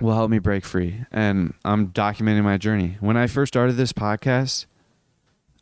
[0.00, 1.04] will help me break free.
[1.10, 2.96] And I'm documenting my journey.
[3.00, 4.66] When I first started this podcast,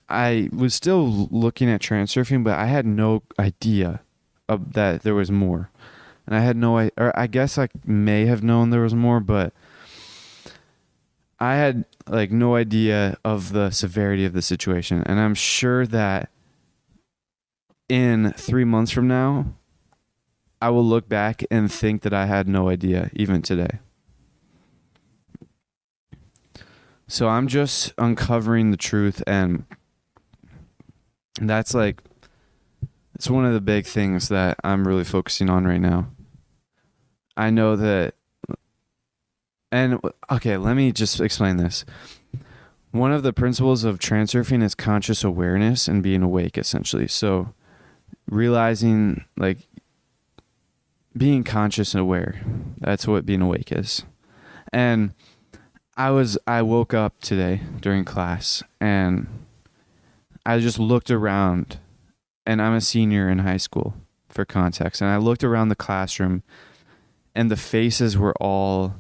[0.09, 4.01] I was still looking at transurfing, but I had no idea
[4.49, 5.70] that there was more.
[6.26, 9.55] And I had no or I guess I may have known there was more, but
[11.41, 15.03] I had like no idea of the severity of the situation.
[15.07, 16.29] And I'm sure that
[17.89, 19.55] in 3 months from now,
[20.61, 23.78] I will look back and think that I had no idea even today.
[27.07, 29.64] So I'm just uncovering the truth and
[31.41, 32.03] that's like
[33.14, 36.09] it's one of the big things that I'm really focusing on right now.
[37.36, 38.14] I know that
[39.70, 41.84] and okay, let me just explain this.
[42.91, 47.07] One of the principles of transurfing is conscious awareness and being awake essentially.
[47.07, 47.55] So
[48.29, 49.59] realizing like
[51.16, 52.41] being conscious and aware.
[52.79, 54.05] That's what being awake is.
[54.72, 55.14] And
[55.97, 59.26] I was I woke up today during class and
[60.47, 61.79] I just looked around
[62.47, 63.95] and I'm a senior in high school
[64.29, 66.43] for context and I looked around the classroom
[67.35, 68.95] and the faces were all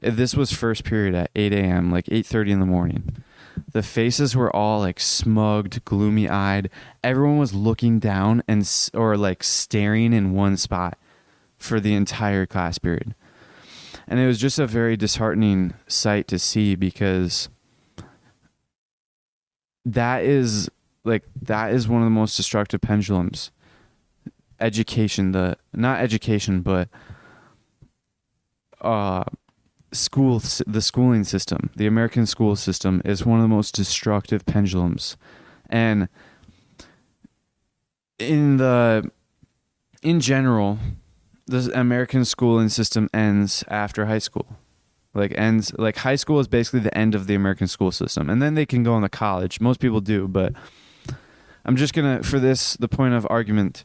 [0.00, 3.22] this was first period at 8 a.m like 8.30 in the morning
[3.72, 6.70] the faces were all like smugged gloomy eyed
[7.02, 10.98] everyone was looking down and or like staring in one spot
[11.58, 13.14] for the entire class period.
[14.08, 17.48] And it was just a very disheartening sight to see because
[19.84, 20.68] that is
[21.04, 23.50] like that is one of the most destructive pendulums.
[24.60, 26.88] Education the not education but
[28.80, 29.24] uh
[29.92, 35.16] school the schooling system the american school system is one of the most destructive pendulums.
[35.68, 36.08] And
[38.18, 39.10] in the
[40.02, 40.78] in general
[41.46, 44.58] the american schooling system ends after high school.
[45.14, 48.40] Like ends like high school is basically the end of the american school system and
[48.40, 49.60] then they can go on to college.
[49.60, 50.54] Most people do but
[51.64, 53.84] i'm just gonna for this the point of argument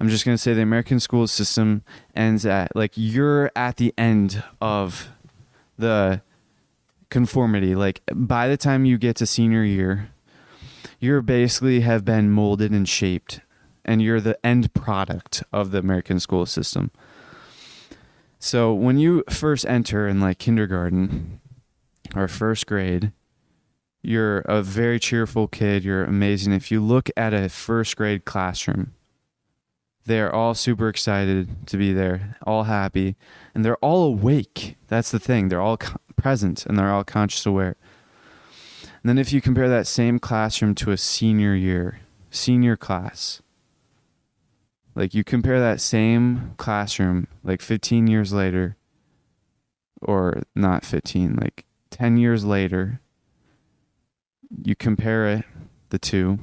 [0.00, 1.82] i'm just gonna say the american school system
[2.16, 5.08] ends at like you're at the end of
[5.78, 6.22] the
[7.10, 7.74] conformity.
[7.74, 10.10] Like by the time you get to senior year,
[10.98, 13.40] you're basically have been molded and shaped
[13.84, 16.90] and you're the end product of the American school system.
[18.38, 21.40] So when you first enter in like kindergarten
[22.14, 23.12] or first grade,
[24.02, 26.52] you're a very cheerful kid, you're amazing.
[26.52, 28.94] If you look at a first grade classroom,
[30.04, 33.16] they're all super excited to be there, all happy,
[33.54, 34.76] and they're all awake.
[34.88, 35.48] That's the thing.
[35.48, 37.76] They're all co- present and they're all conscious aware.
[38.82, 42.00] And then if you compare that same classroom to a senior year,
[42.30, 43.42] senior class,
[44.94, 48.76] like you compare that same classroom like 15 years later,
[50.00, 53.00] or not 15, like 10 years later,
[54.64, 55.44] you compare it,
[55.90, 56.38] the two,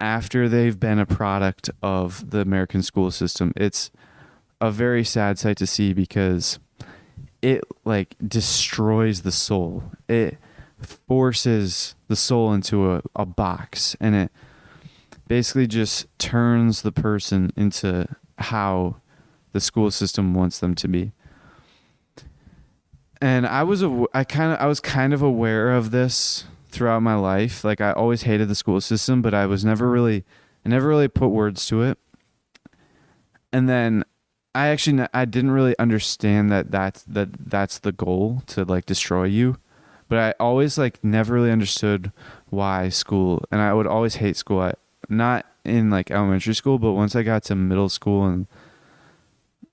[0.00, 3.52] after they've been a product of the American school system.
[3.56, 3.90] It's
[4.60, 6.58] a very sad sight to see because
[7.42, 9.84] it like destroys the soul.
[10.08, 10.38] It
[11.06, 14.32] forces the soul into a, a box and it
[15.28, 18.96] basically just turns the person into how
[19.52, 21.12] the school system wants them to be.
[23.20, 23.84] And I was
[24.14, 27.64] I kind of I was kind of aware of this throughout my life.
[27.64, 30.24] Like I always hated the school system, but I was never really
[30.64, 31.98] I never really put words to it.
[33.52, 34.04] And then
[34.54, 39.24] I actually I didn't really understand that that's that that's the goal to like destroy
[39.24, 39.58] you.
[40.08, 42.12] But I always like never really understood
[42.48, 44.60] why school and I would always hate school.
[44.60, 44.74] I,
[45.08, 48.46] not in like elementary school, but once I got to middle school and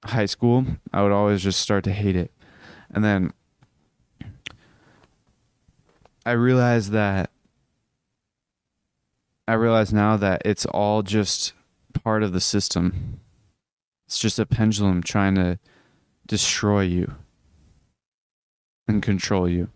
[0.03, 2.31] high school, I would always just start to hate it.
[2.91, 3.33] And then
[6.27, 7.31] I realized that
[9.47, 11.53] I realize now that it's all just
[11.93, 13.21] part of the system.
[14.05, 15.57] It's just a pendulum trying to
[16.27, 17.13] destroy you
[18.89, 19.69] and control you.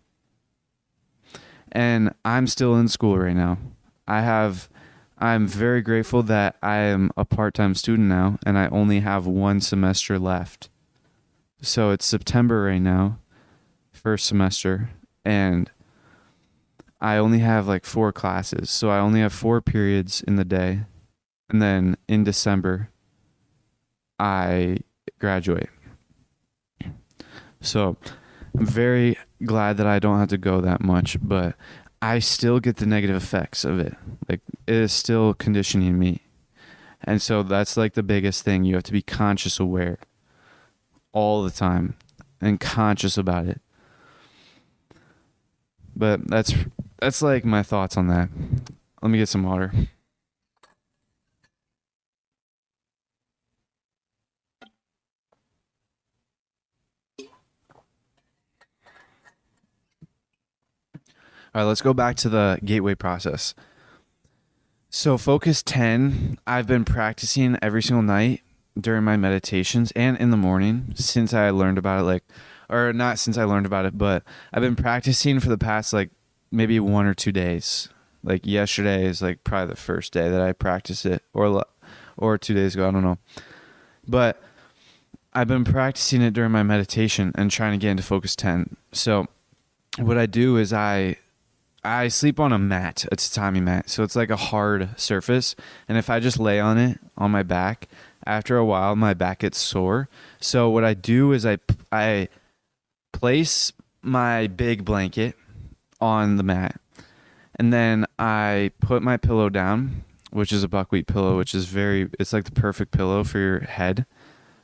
[1.72, 3.58] And I'm still in school right now.
[4.06, 4.68] I have
[5.18, 9.62] I'm very grateful that I am a part-time student now and I only have one
[9.62, 10.68] semester left.
[11.62, 13.20] So it's September right now,
[13.94, 14.90] first semester,
[15.24, 15.72] and
[17.02, 18.70] I only have like four classes.
[18.70, 20.82] So I only have four periods in the day.
[21.50, 22.90] And then in December,
[24.20, 24.78] I
[25.20, 25.70] graduate.
[27.60, 27.98] So
[28.58, 31.56] I'm very glad that I don't have to go that much, but
[32.02, 33.96] I still get the negative effects of it.
[34.30, 36.22] Like it is still conditioning me.
[37.04, 38.64] And so that's like the biggest thing.
[38.64, 39.98] You have to be conscious aware
[41.12, 41.96] all the time.
[42.44, 43.62] and conscious about it.
[45.96, 46.54] But that's
[47.02, 48.30] that's like my thoughts on that.
[49.02, 49.74] Let me get some water.
[61.54, 63.54] All right, let's go back to the gateway process.
[64.90, 68.42] So, focus 10, I've been practicing every single night
[68.80, 72.04] during my meditations and in the morning since I learned about it.
[72.04, 72.24] Like,
[72.70, 74.24] or not since I learned about it, but
[74.54, 76.12] I've been practicing for the past like
[76.52, 77.90] maybe one or two days.
[78.24, 81.64] Like, yesterday is like probably the first day that I practiced it, or,
[82.18, 83.18] or two days ago, I don't know.
[84.08, 84.42] But
[85.34, 88.76] I've been practicing it during my meditation and trying to get into focus 10.
[88.92, 89.28] So,
[89.98, 91.18] what I do is I
[91.84, 93.90] I sleep on a mat, a tatami mat.
[93.90, 95.56] So it's like a hard surface.
[95.90, 97.88] And if I just lay on it on my back,
[98.26, 100.08] after a while my back gets sore.
[100.40, 101.58] So what I do is I
[101.92, 102.28] I
[103.12, 105.36] place my big blanket
[106.02, 106.80] on the mat.
[107.56, 112.10] And then I put my pillow down, which is a buckwheat pillow, which is very
[112.20, 114.06] it's like the perfect pillow for your head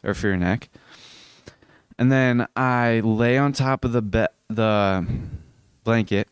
[0.03, 0.69] or for your neck.
[1.99, 5.05] And then I lay on top of the be- the
[5.83, 6.27] blanket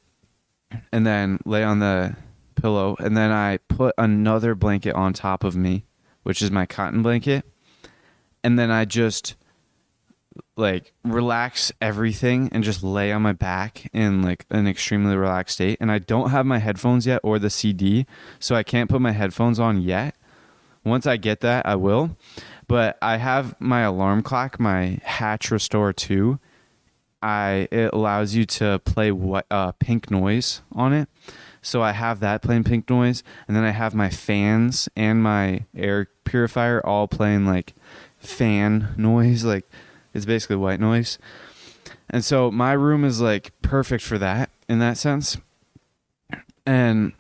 [0.92, 2.16] and then lay on the
[2.56, 5.86] pillow and then I put another blanket on top of me,
[6.24, 7.46] which is my cotton blanket.
[8.44, 9.36] And then I just
[10.56, 15.78] like relax everything and just lay on my back in like an extremely relaxed state
[15.80, 18.06] and I don't have my headphones yet or the CD,
[18.40, 20.16] so I can't put my headphones on yet.
[20.84, 22.16] Once I get that, I will.
[22.68, 26.40] But I have my alarm clock, my Hatch Restore 2
[27.26, 31.10] I it allows you to play what uh, pink noise on it.
[31.64, 35.66] So I have that playing pink noise, and then I have my fans and my
[35.76, 37.74] air purifier all playing like
[38.20, 39.68] fan noise, like
[40.16, 41.20] it's basically white noise.
[42.10, 45.38] And so my room is like perfect for that in that sense.
[46.66, 47.14] And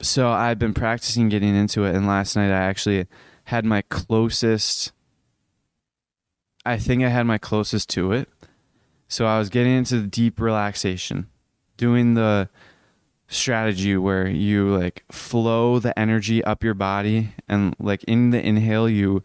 [0.00, 3.06] so I've been practicing getting into it, and last night I actually
[3.44, 4.92] had my closest.
[6.64, 8.28] I think I had my closest to it
[9.12, 11.26] so I was getting into the deep relaxation,
[11.76, 12.48] doing the
[13.28, 18.88] strategy where you like flow the energy up your body and like in the inhale
[18.88, 19.22] you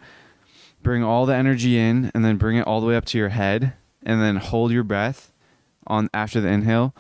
[0.82, 3.30] bring all the energy in and then bring it all the way up to your
[3.30, 3.74] head
[4.04, 5.34] and then hold your breath
[5.86, 6.96] on after the inhale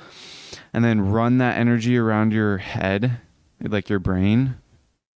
[0.74, 3.20] and then run that energy around your head
[3.62, 4.56] like your brain.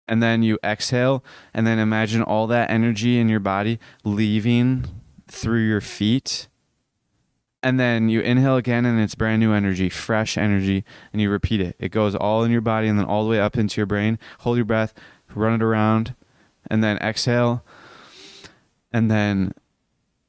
[0.06, 4.86] And then you exhale and then imagine all that energy in your body leaving
[5.26, 6.48] through your feet.
[7.62, 11.61] And then you inhale again and it's brand new energy fresh energy and you repeat
[11.61, 11.76] it.
[11.78, 14.18] It goes all in your body and then all the way up into your brain.
[14.40, 14.94] Hold your breath
[15.34, 16.14] run it around
[16.70, 17.64] and then exhale
[18.99, 19.53] and then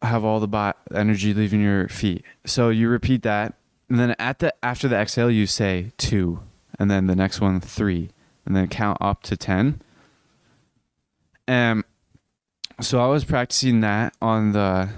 [0.02, 3.56] have all the bo- energy leaving your feet so you repeat that
[3.90, 6.40] and then at the after the exhale you say two
[6.78, 8.10] and then the next one three
[8.46, 9.82] and then count up to ten
[11.48, 11.84] and
[12.80, 14.90] so i was practicing that on the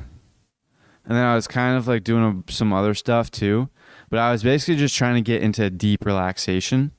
[1.05, 3.69] and then I was kind of like doing a, some other stuff too.
[4.09, 6.91] But I was basically just trying to get into deep relaxation.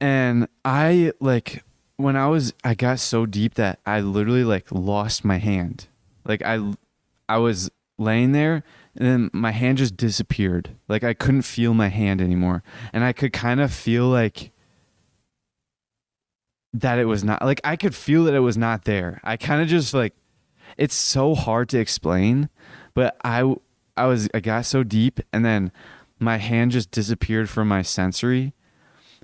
[0.00, 1.64] And I like
[1.96, 5.86] when I was I got so deep that I literally like lost my hand.
[6.24, 6.74] Like I
[7.28, 8.64] I was laying there
[8.96, 10.70] and then my hand just disappeared.
[10.88, 12.62] Like I couldn't feel my hand anymore.
[12.92, 14.50] And I could kind of feel like
[16.72, 19.20] that it was not like I could feel that it was not there.
[19.22, 20.14] I kind of just like
[20.76, 22.48] it's so hard to explain,
[22.94, 23.54] but I
[23.96, 25.70] I was I got so deep and then
[26.18, 28.54] my hand just disappeared from my sensory,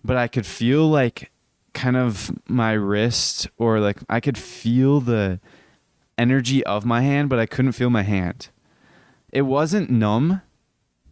[0.04, 1.29] but I could feel like
[1.74, 5.40] kind of my wrist or like I could feel the
[6.18, 8.48] energy of my hand, but I couldn't feel my hand.
[9.32, 10.42] It wasn't numb,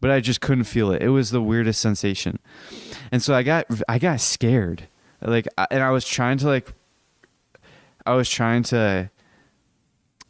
[0.00, 1.02] but I just couldn't feel it.
[1.02, 2.38] It was the weirdest sensation.
[3.10, 4.88] And so I got I got scared.
[5.20, 6.72] Like and I was trying to like
[8.04, 9.10] I was trying to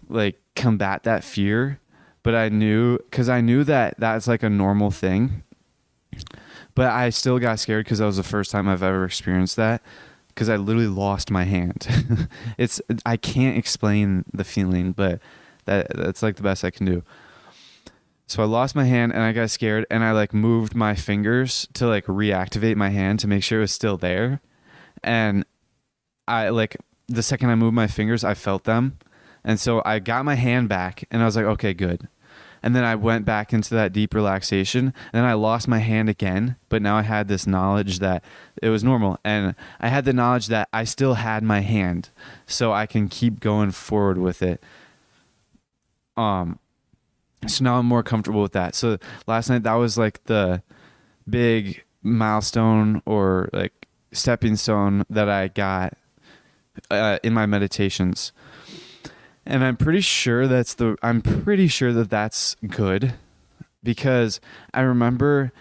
[0.08, 1.80] like combat that fear,
[2.22, 5.42] but I knew cuz I knew that that's like a normal thing.
[6.74, 9.82] But I still got scared cuz that was the first time I've ever experienced that
[10.38, 11.86] cuz I literally lost my hand.
[12.58, 15.20] it's I can't explain the feeling, but
[15.66, 17.02] that that's like the best I can do.
[18.26, 21.66] So I lost my hand and I got scared and I like moved my fingers
[21.74, 24.40] to like reactivate my hand to make sure it was still there.
[25.02, 25.44] And
[26.26, 26.76] I like
[27.08, 28.98] the second I moved my fingers, I felt them
[29.44, 32.08] and so I got my hand back and I was like, okay, good.
[32.62, 34.86] And then I went back into that deep relaxation.
[34.86, 38.24] And then I lost my hand again, but now I had this knowledge that
[38.62, 39.18] it was normal.
[39.24, 42.10] And I had the knowledge that I still had my hand.
[42.46, 44.62] So I can keep going forward with it.
[46.16, 46.58] Um
[47.46, 48.74] So now I'm more comfortable with that.
[48.74, 50.62] So last night that was like the
[51.28, 55.96] big milestone or like stepping stone that I got
[56.90, 58.32] uh, in my meditations.
[59.48, 63.14] And I'm pretty sure that's the I'm pretty sure that that's good
[63.82, 64.42] because
[64.74, 65.52] I remember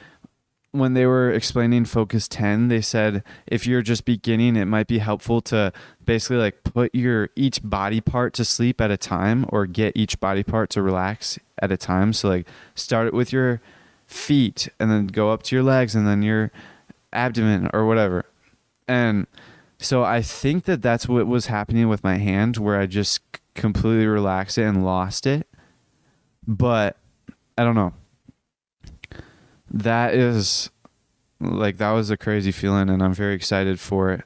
[0.71, 4.97] when they were explaining focus 10 they said if you're just beginning it might be
[4.97, 5.71] helpful to
[6.03, 10.19] basically like put your each body part to sleep at a time or get each
[10.19, 12.11] body part to relax at a time.
[12.11, 13.61] So like start it with your
[14.05, 16.51] feet and then go up to your legs and then your
[17.13, 18.25] abdomen or whatever.
[18.85, 19.27] And
[19.79, 23.21] so i think that that's what was happening with my hand where i just
[23.57, 25.47] completely relaxed it and lost it
[26.47, 26.97] but
[27.57, 27.93] i don't know
[29.69, 30.69] that is
[31.39, 34.21] like that was a crazy feeling and I'm very excited for it.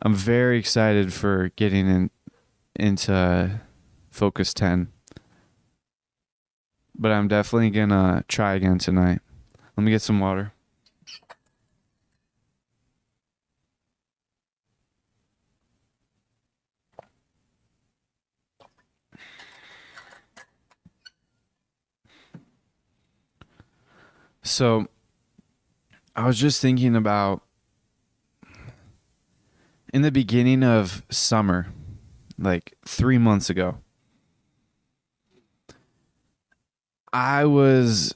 [0.00, 2.10] I'm very excited for getting in
[2.74, 3.60] into
[4.10, 4.88] Focus 10.
[6.94, 9.20] But I'm definitely going to try again tonight.
[9.76, 10.52] Let me get some water.
[24.42, 24.88] So
[26.16, 27.42] I was just thinking about
[29.92, 31.68] in the beginning of summer,
[32.38, 33.78] like three months ago,
[37.12, 38.14] I was,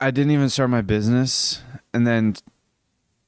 [0.00, 1.62] I didn't even start my business.
[1.94, 2.34] And then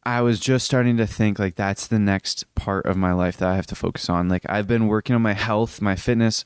[0.05, 3.49] I was just starting to think like that's the next part of my life that
[3.49, 4.29] I have to focus on.
[4.29, 6.45] Like I've been working on my health, my fitness,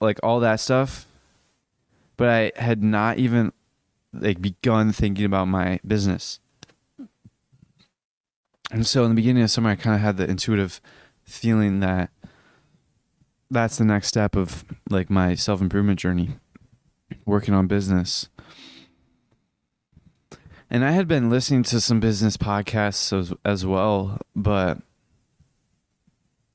[0.00, 1.06] like all that stuff.
[2.16, 3.52] But I had not even
[4.20, 6.40] like begun thinking about my business.
[8.70, 10.80] And so in the beginning of summer, I kind of had the intuitive
[11.24, 12.10] feeling that
[13.50, 16.36] that's the next step of like my self improvement journey,
[17.24, 18.28] working on business.
[20.68, 24.78] And I had been listening to some business podcasts as, as well, but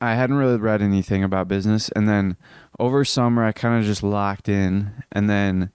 [0.02, 1.90] I hadn't really read anything about business.
[1.96, 2.36] And then
[2.78, 5.04] over summer, I kind of just locked in.
[5.12, 5.72] And then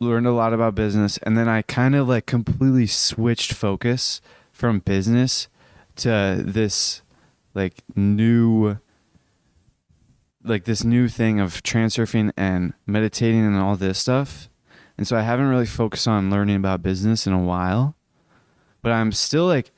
[0.00, 4.20] learned a lot about business and then I kind of like completely switched focus
[4.52, 5.48] from business
[5.96, 7.02] to this
[7.54, 8.78] like new
[10.44, 14.48] like this new thing of transurfing and meditating and all this stuff.
[14.96, 17.96] And so I haven't really focused on learning about business in a while.
[18.82, 19.72] But I'm still like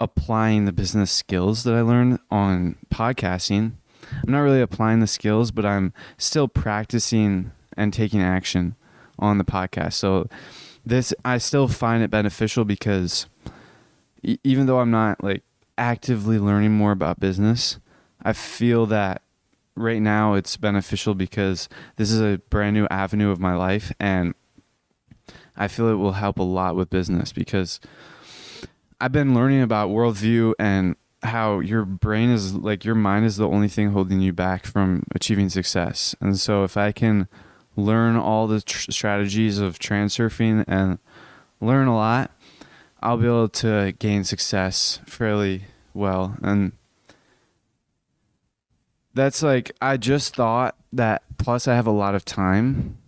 [0.00, 3.72] applying the business skills that I learned on podcasting.
[4.12, 8.76] I'm not really applying the skills, but I'm still practicing and taking action
[9.18, 9.94] on the podcast.
[9.94, 10.28] So
[10.84, 13.26] this I still find it beneficial because
[14.22, 15.42] even though I'm not like
[15.76, 17.78] actively learning more about business,
[18.22, 19.22] I feel that
[19.76, 24.34] right now it's beneficial because this is a brand new avenue of my life and
[25.56, 27.80] I feel it will help a lot with business because
[29.00, 33.48] I've been learning about worldview and how your brain is like your mind is the
[33.48, 36.14] only thing holding you back from achieving success.
[36.20, 37.28] And so if I can
[37.76, 40.98] learn all the tr- strategies of transurfing and
[41.60, 42.30] learn a lot,
[43.02, 46.36] I'll be able to gain success fairly well.
[46.42, 46.72] And
[49.12, 52.98] that's like, I just thought that, plus, I have a lot of time.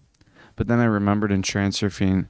[0.55, 2.29] But then I remembered in transurfing,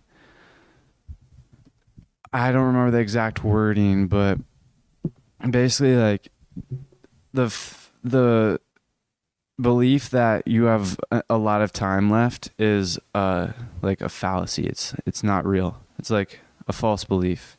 [2.32, 4.38] I don't remember the exact wording, but
[5.48, 6.28] basically, like,
[7.32, 7.54] the,
[8.02, 8.60] the,
[9.60, 10.98] belief that you have
[11.30, 13.48] a lot of time left is uh
[13.82, 14.66] like a fallacy.
[14.66, 15.80] It's it's not real.
[15.98, 17.56] It's like a false belief.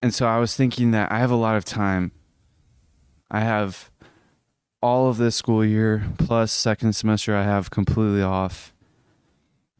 [0.00, 2.12] And so I was thinking that I have a lot of time.
[3.30, 3.90] I have
[4.80, 8.72] all of this school year plus second semester I have completely off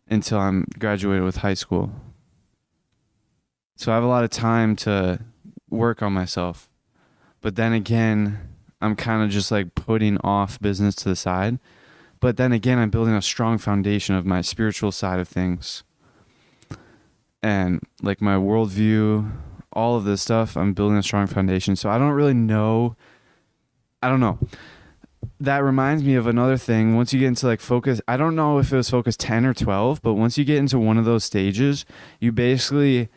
[0.09, 1.92] until I'm graduated with high school.
[3.76, 5.20] So I have a lot of time to
[5.70, 6.68] work on myself.
[7.40, 11.59] But then again, I'm kind of just like putting off business to the side.
[12.20, 15.85] But then again, I'm building a strong foundation of my spiritual side of things.
[17.43, 19.31] And like my worldview,
[19.72, 21.76] all of this stuff, I'm building a strong foundation.
[21.76, 22.97] So I don't really know.
[24.03, 24.39] I don't know.
[25.41, 26.97] That reminds me of another thing.
[26.97, 29.55] Once you get into like focus, I don't know if it was focus 10 or
[29.55, 31.85] 12, but once you get into one of those stages,
[32.20, 33.09] you basically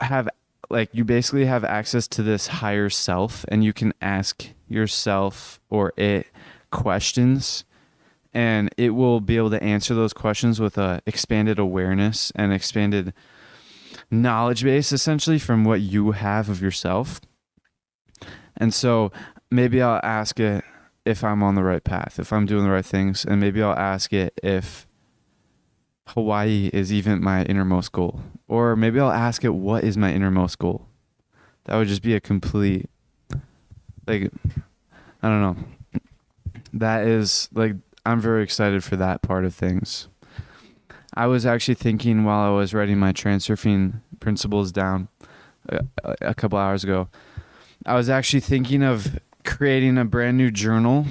[0.00, 0.28] have
[0.70, 5.92] like you basically have access to this higher self and you can ask yourself or
[5.96, 6.26] it
[6.70, 7.64] questions
[8.34, 13.14] and it will be able to answer those questions with a expanded awareness and expanded
[14.10, 17.20] knowledge base essentially from what you have of yourself.
[18.56, 19.12] And so
[19.50, 20.64] maybe i'll ask it
[21.06, 23.78] if I'm on the right path, if I'm doing the right things, and maybe I'll
[23.78, 24.86] ask it if
[26.08, 30.58] Hawaii is even my innermost goal, or maybe I'll ask it what is my innermost
[30.58, 30.86] goal.
[31.64, 32.88] That would just be a complete,
[34.06, 34.30] like,
[35.22, 35.56] I don't know.
[36.72, 40.08] That is like I'm very excited for that part of things.
[41.14, 45.08] I was actually thinking while I was writing my transurfing principles down
[45.68, 45.84] a,
[46.20, 47.08] a couple hours ago.
[47.84, 51.06] I was actually thinking of creating a brand new journal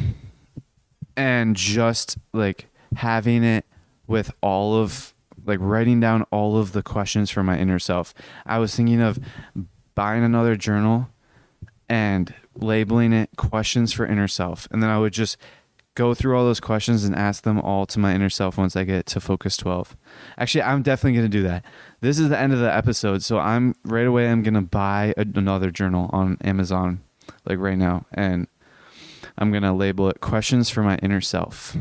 [1.18, 3.66] and just like having it
[4.08, 5.14] with all of
[5.46, 8.14] like writing down all of the questions for my inner self.
[8.46, 9.20] I was thinking of
[9.94, 11.10] buying another journal
[11.88, 14.68] and labeling it questions for inner self.
[14.72, 15.38] And then I would just
[15.94, 18.84] go through all those questions and ask them all to my inner self once I
[18.84, 19.96] get to focus 12.
[20.38, 21.64] Actually, I'm definitely going to do that.
[22.02, 25.14] This is the end of the episode, so I'm right away I'm going to buy
[25.18, 27.02] a, another journal on Amazon
[27.46, 28.48] like right now and
[29.38, 31.76] I'm going to label it questions for my inner self.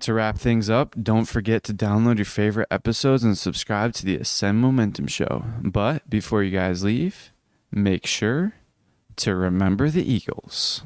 [0.00, 4.16] To wrap things up, don't forget to download your favorite episodes and subscribe to the
[4.16, 5.44] Ascend Momentum Show.
[5.60, 7.32] But before you guys leave,
[7.72, 8.54] make sure
[9.16, 10.82] to remember the Eagles.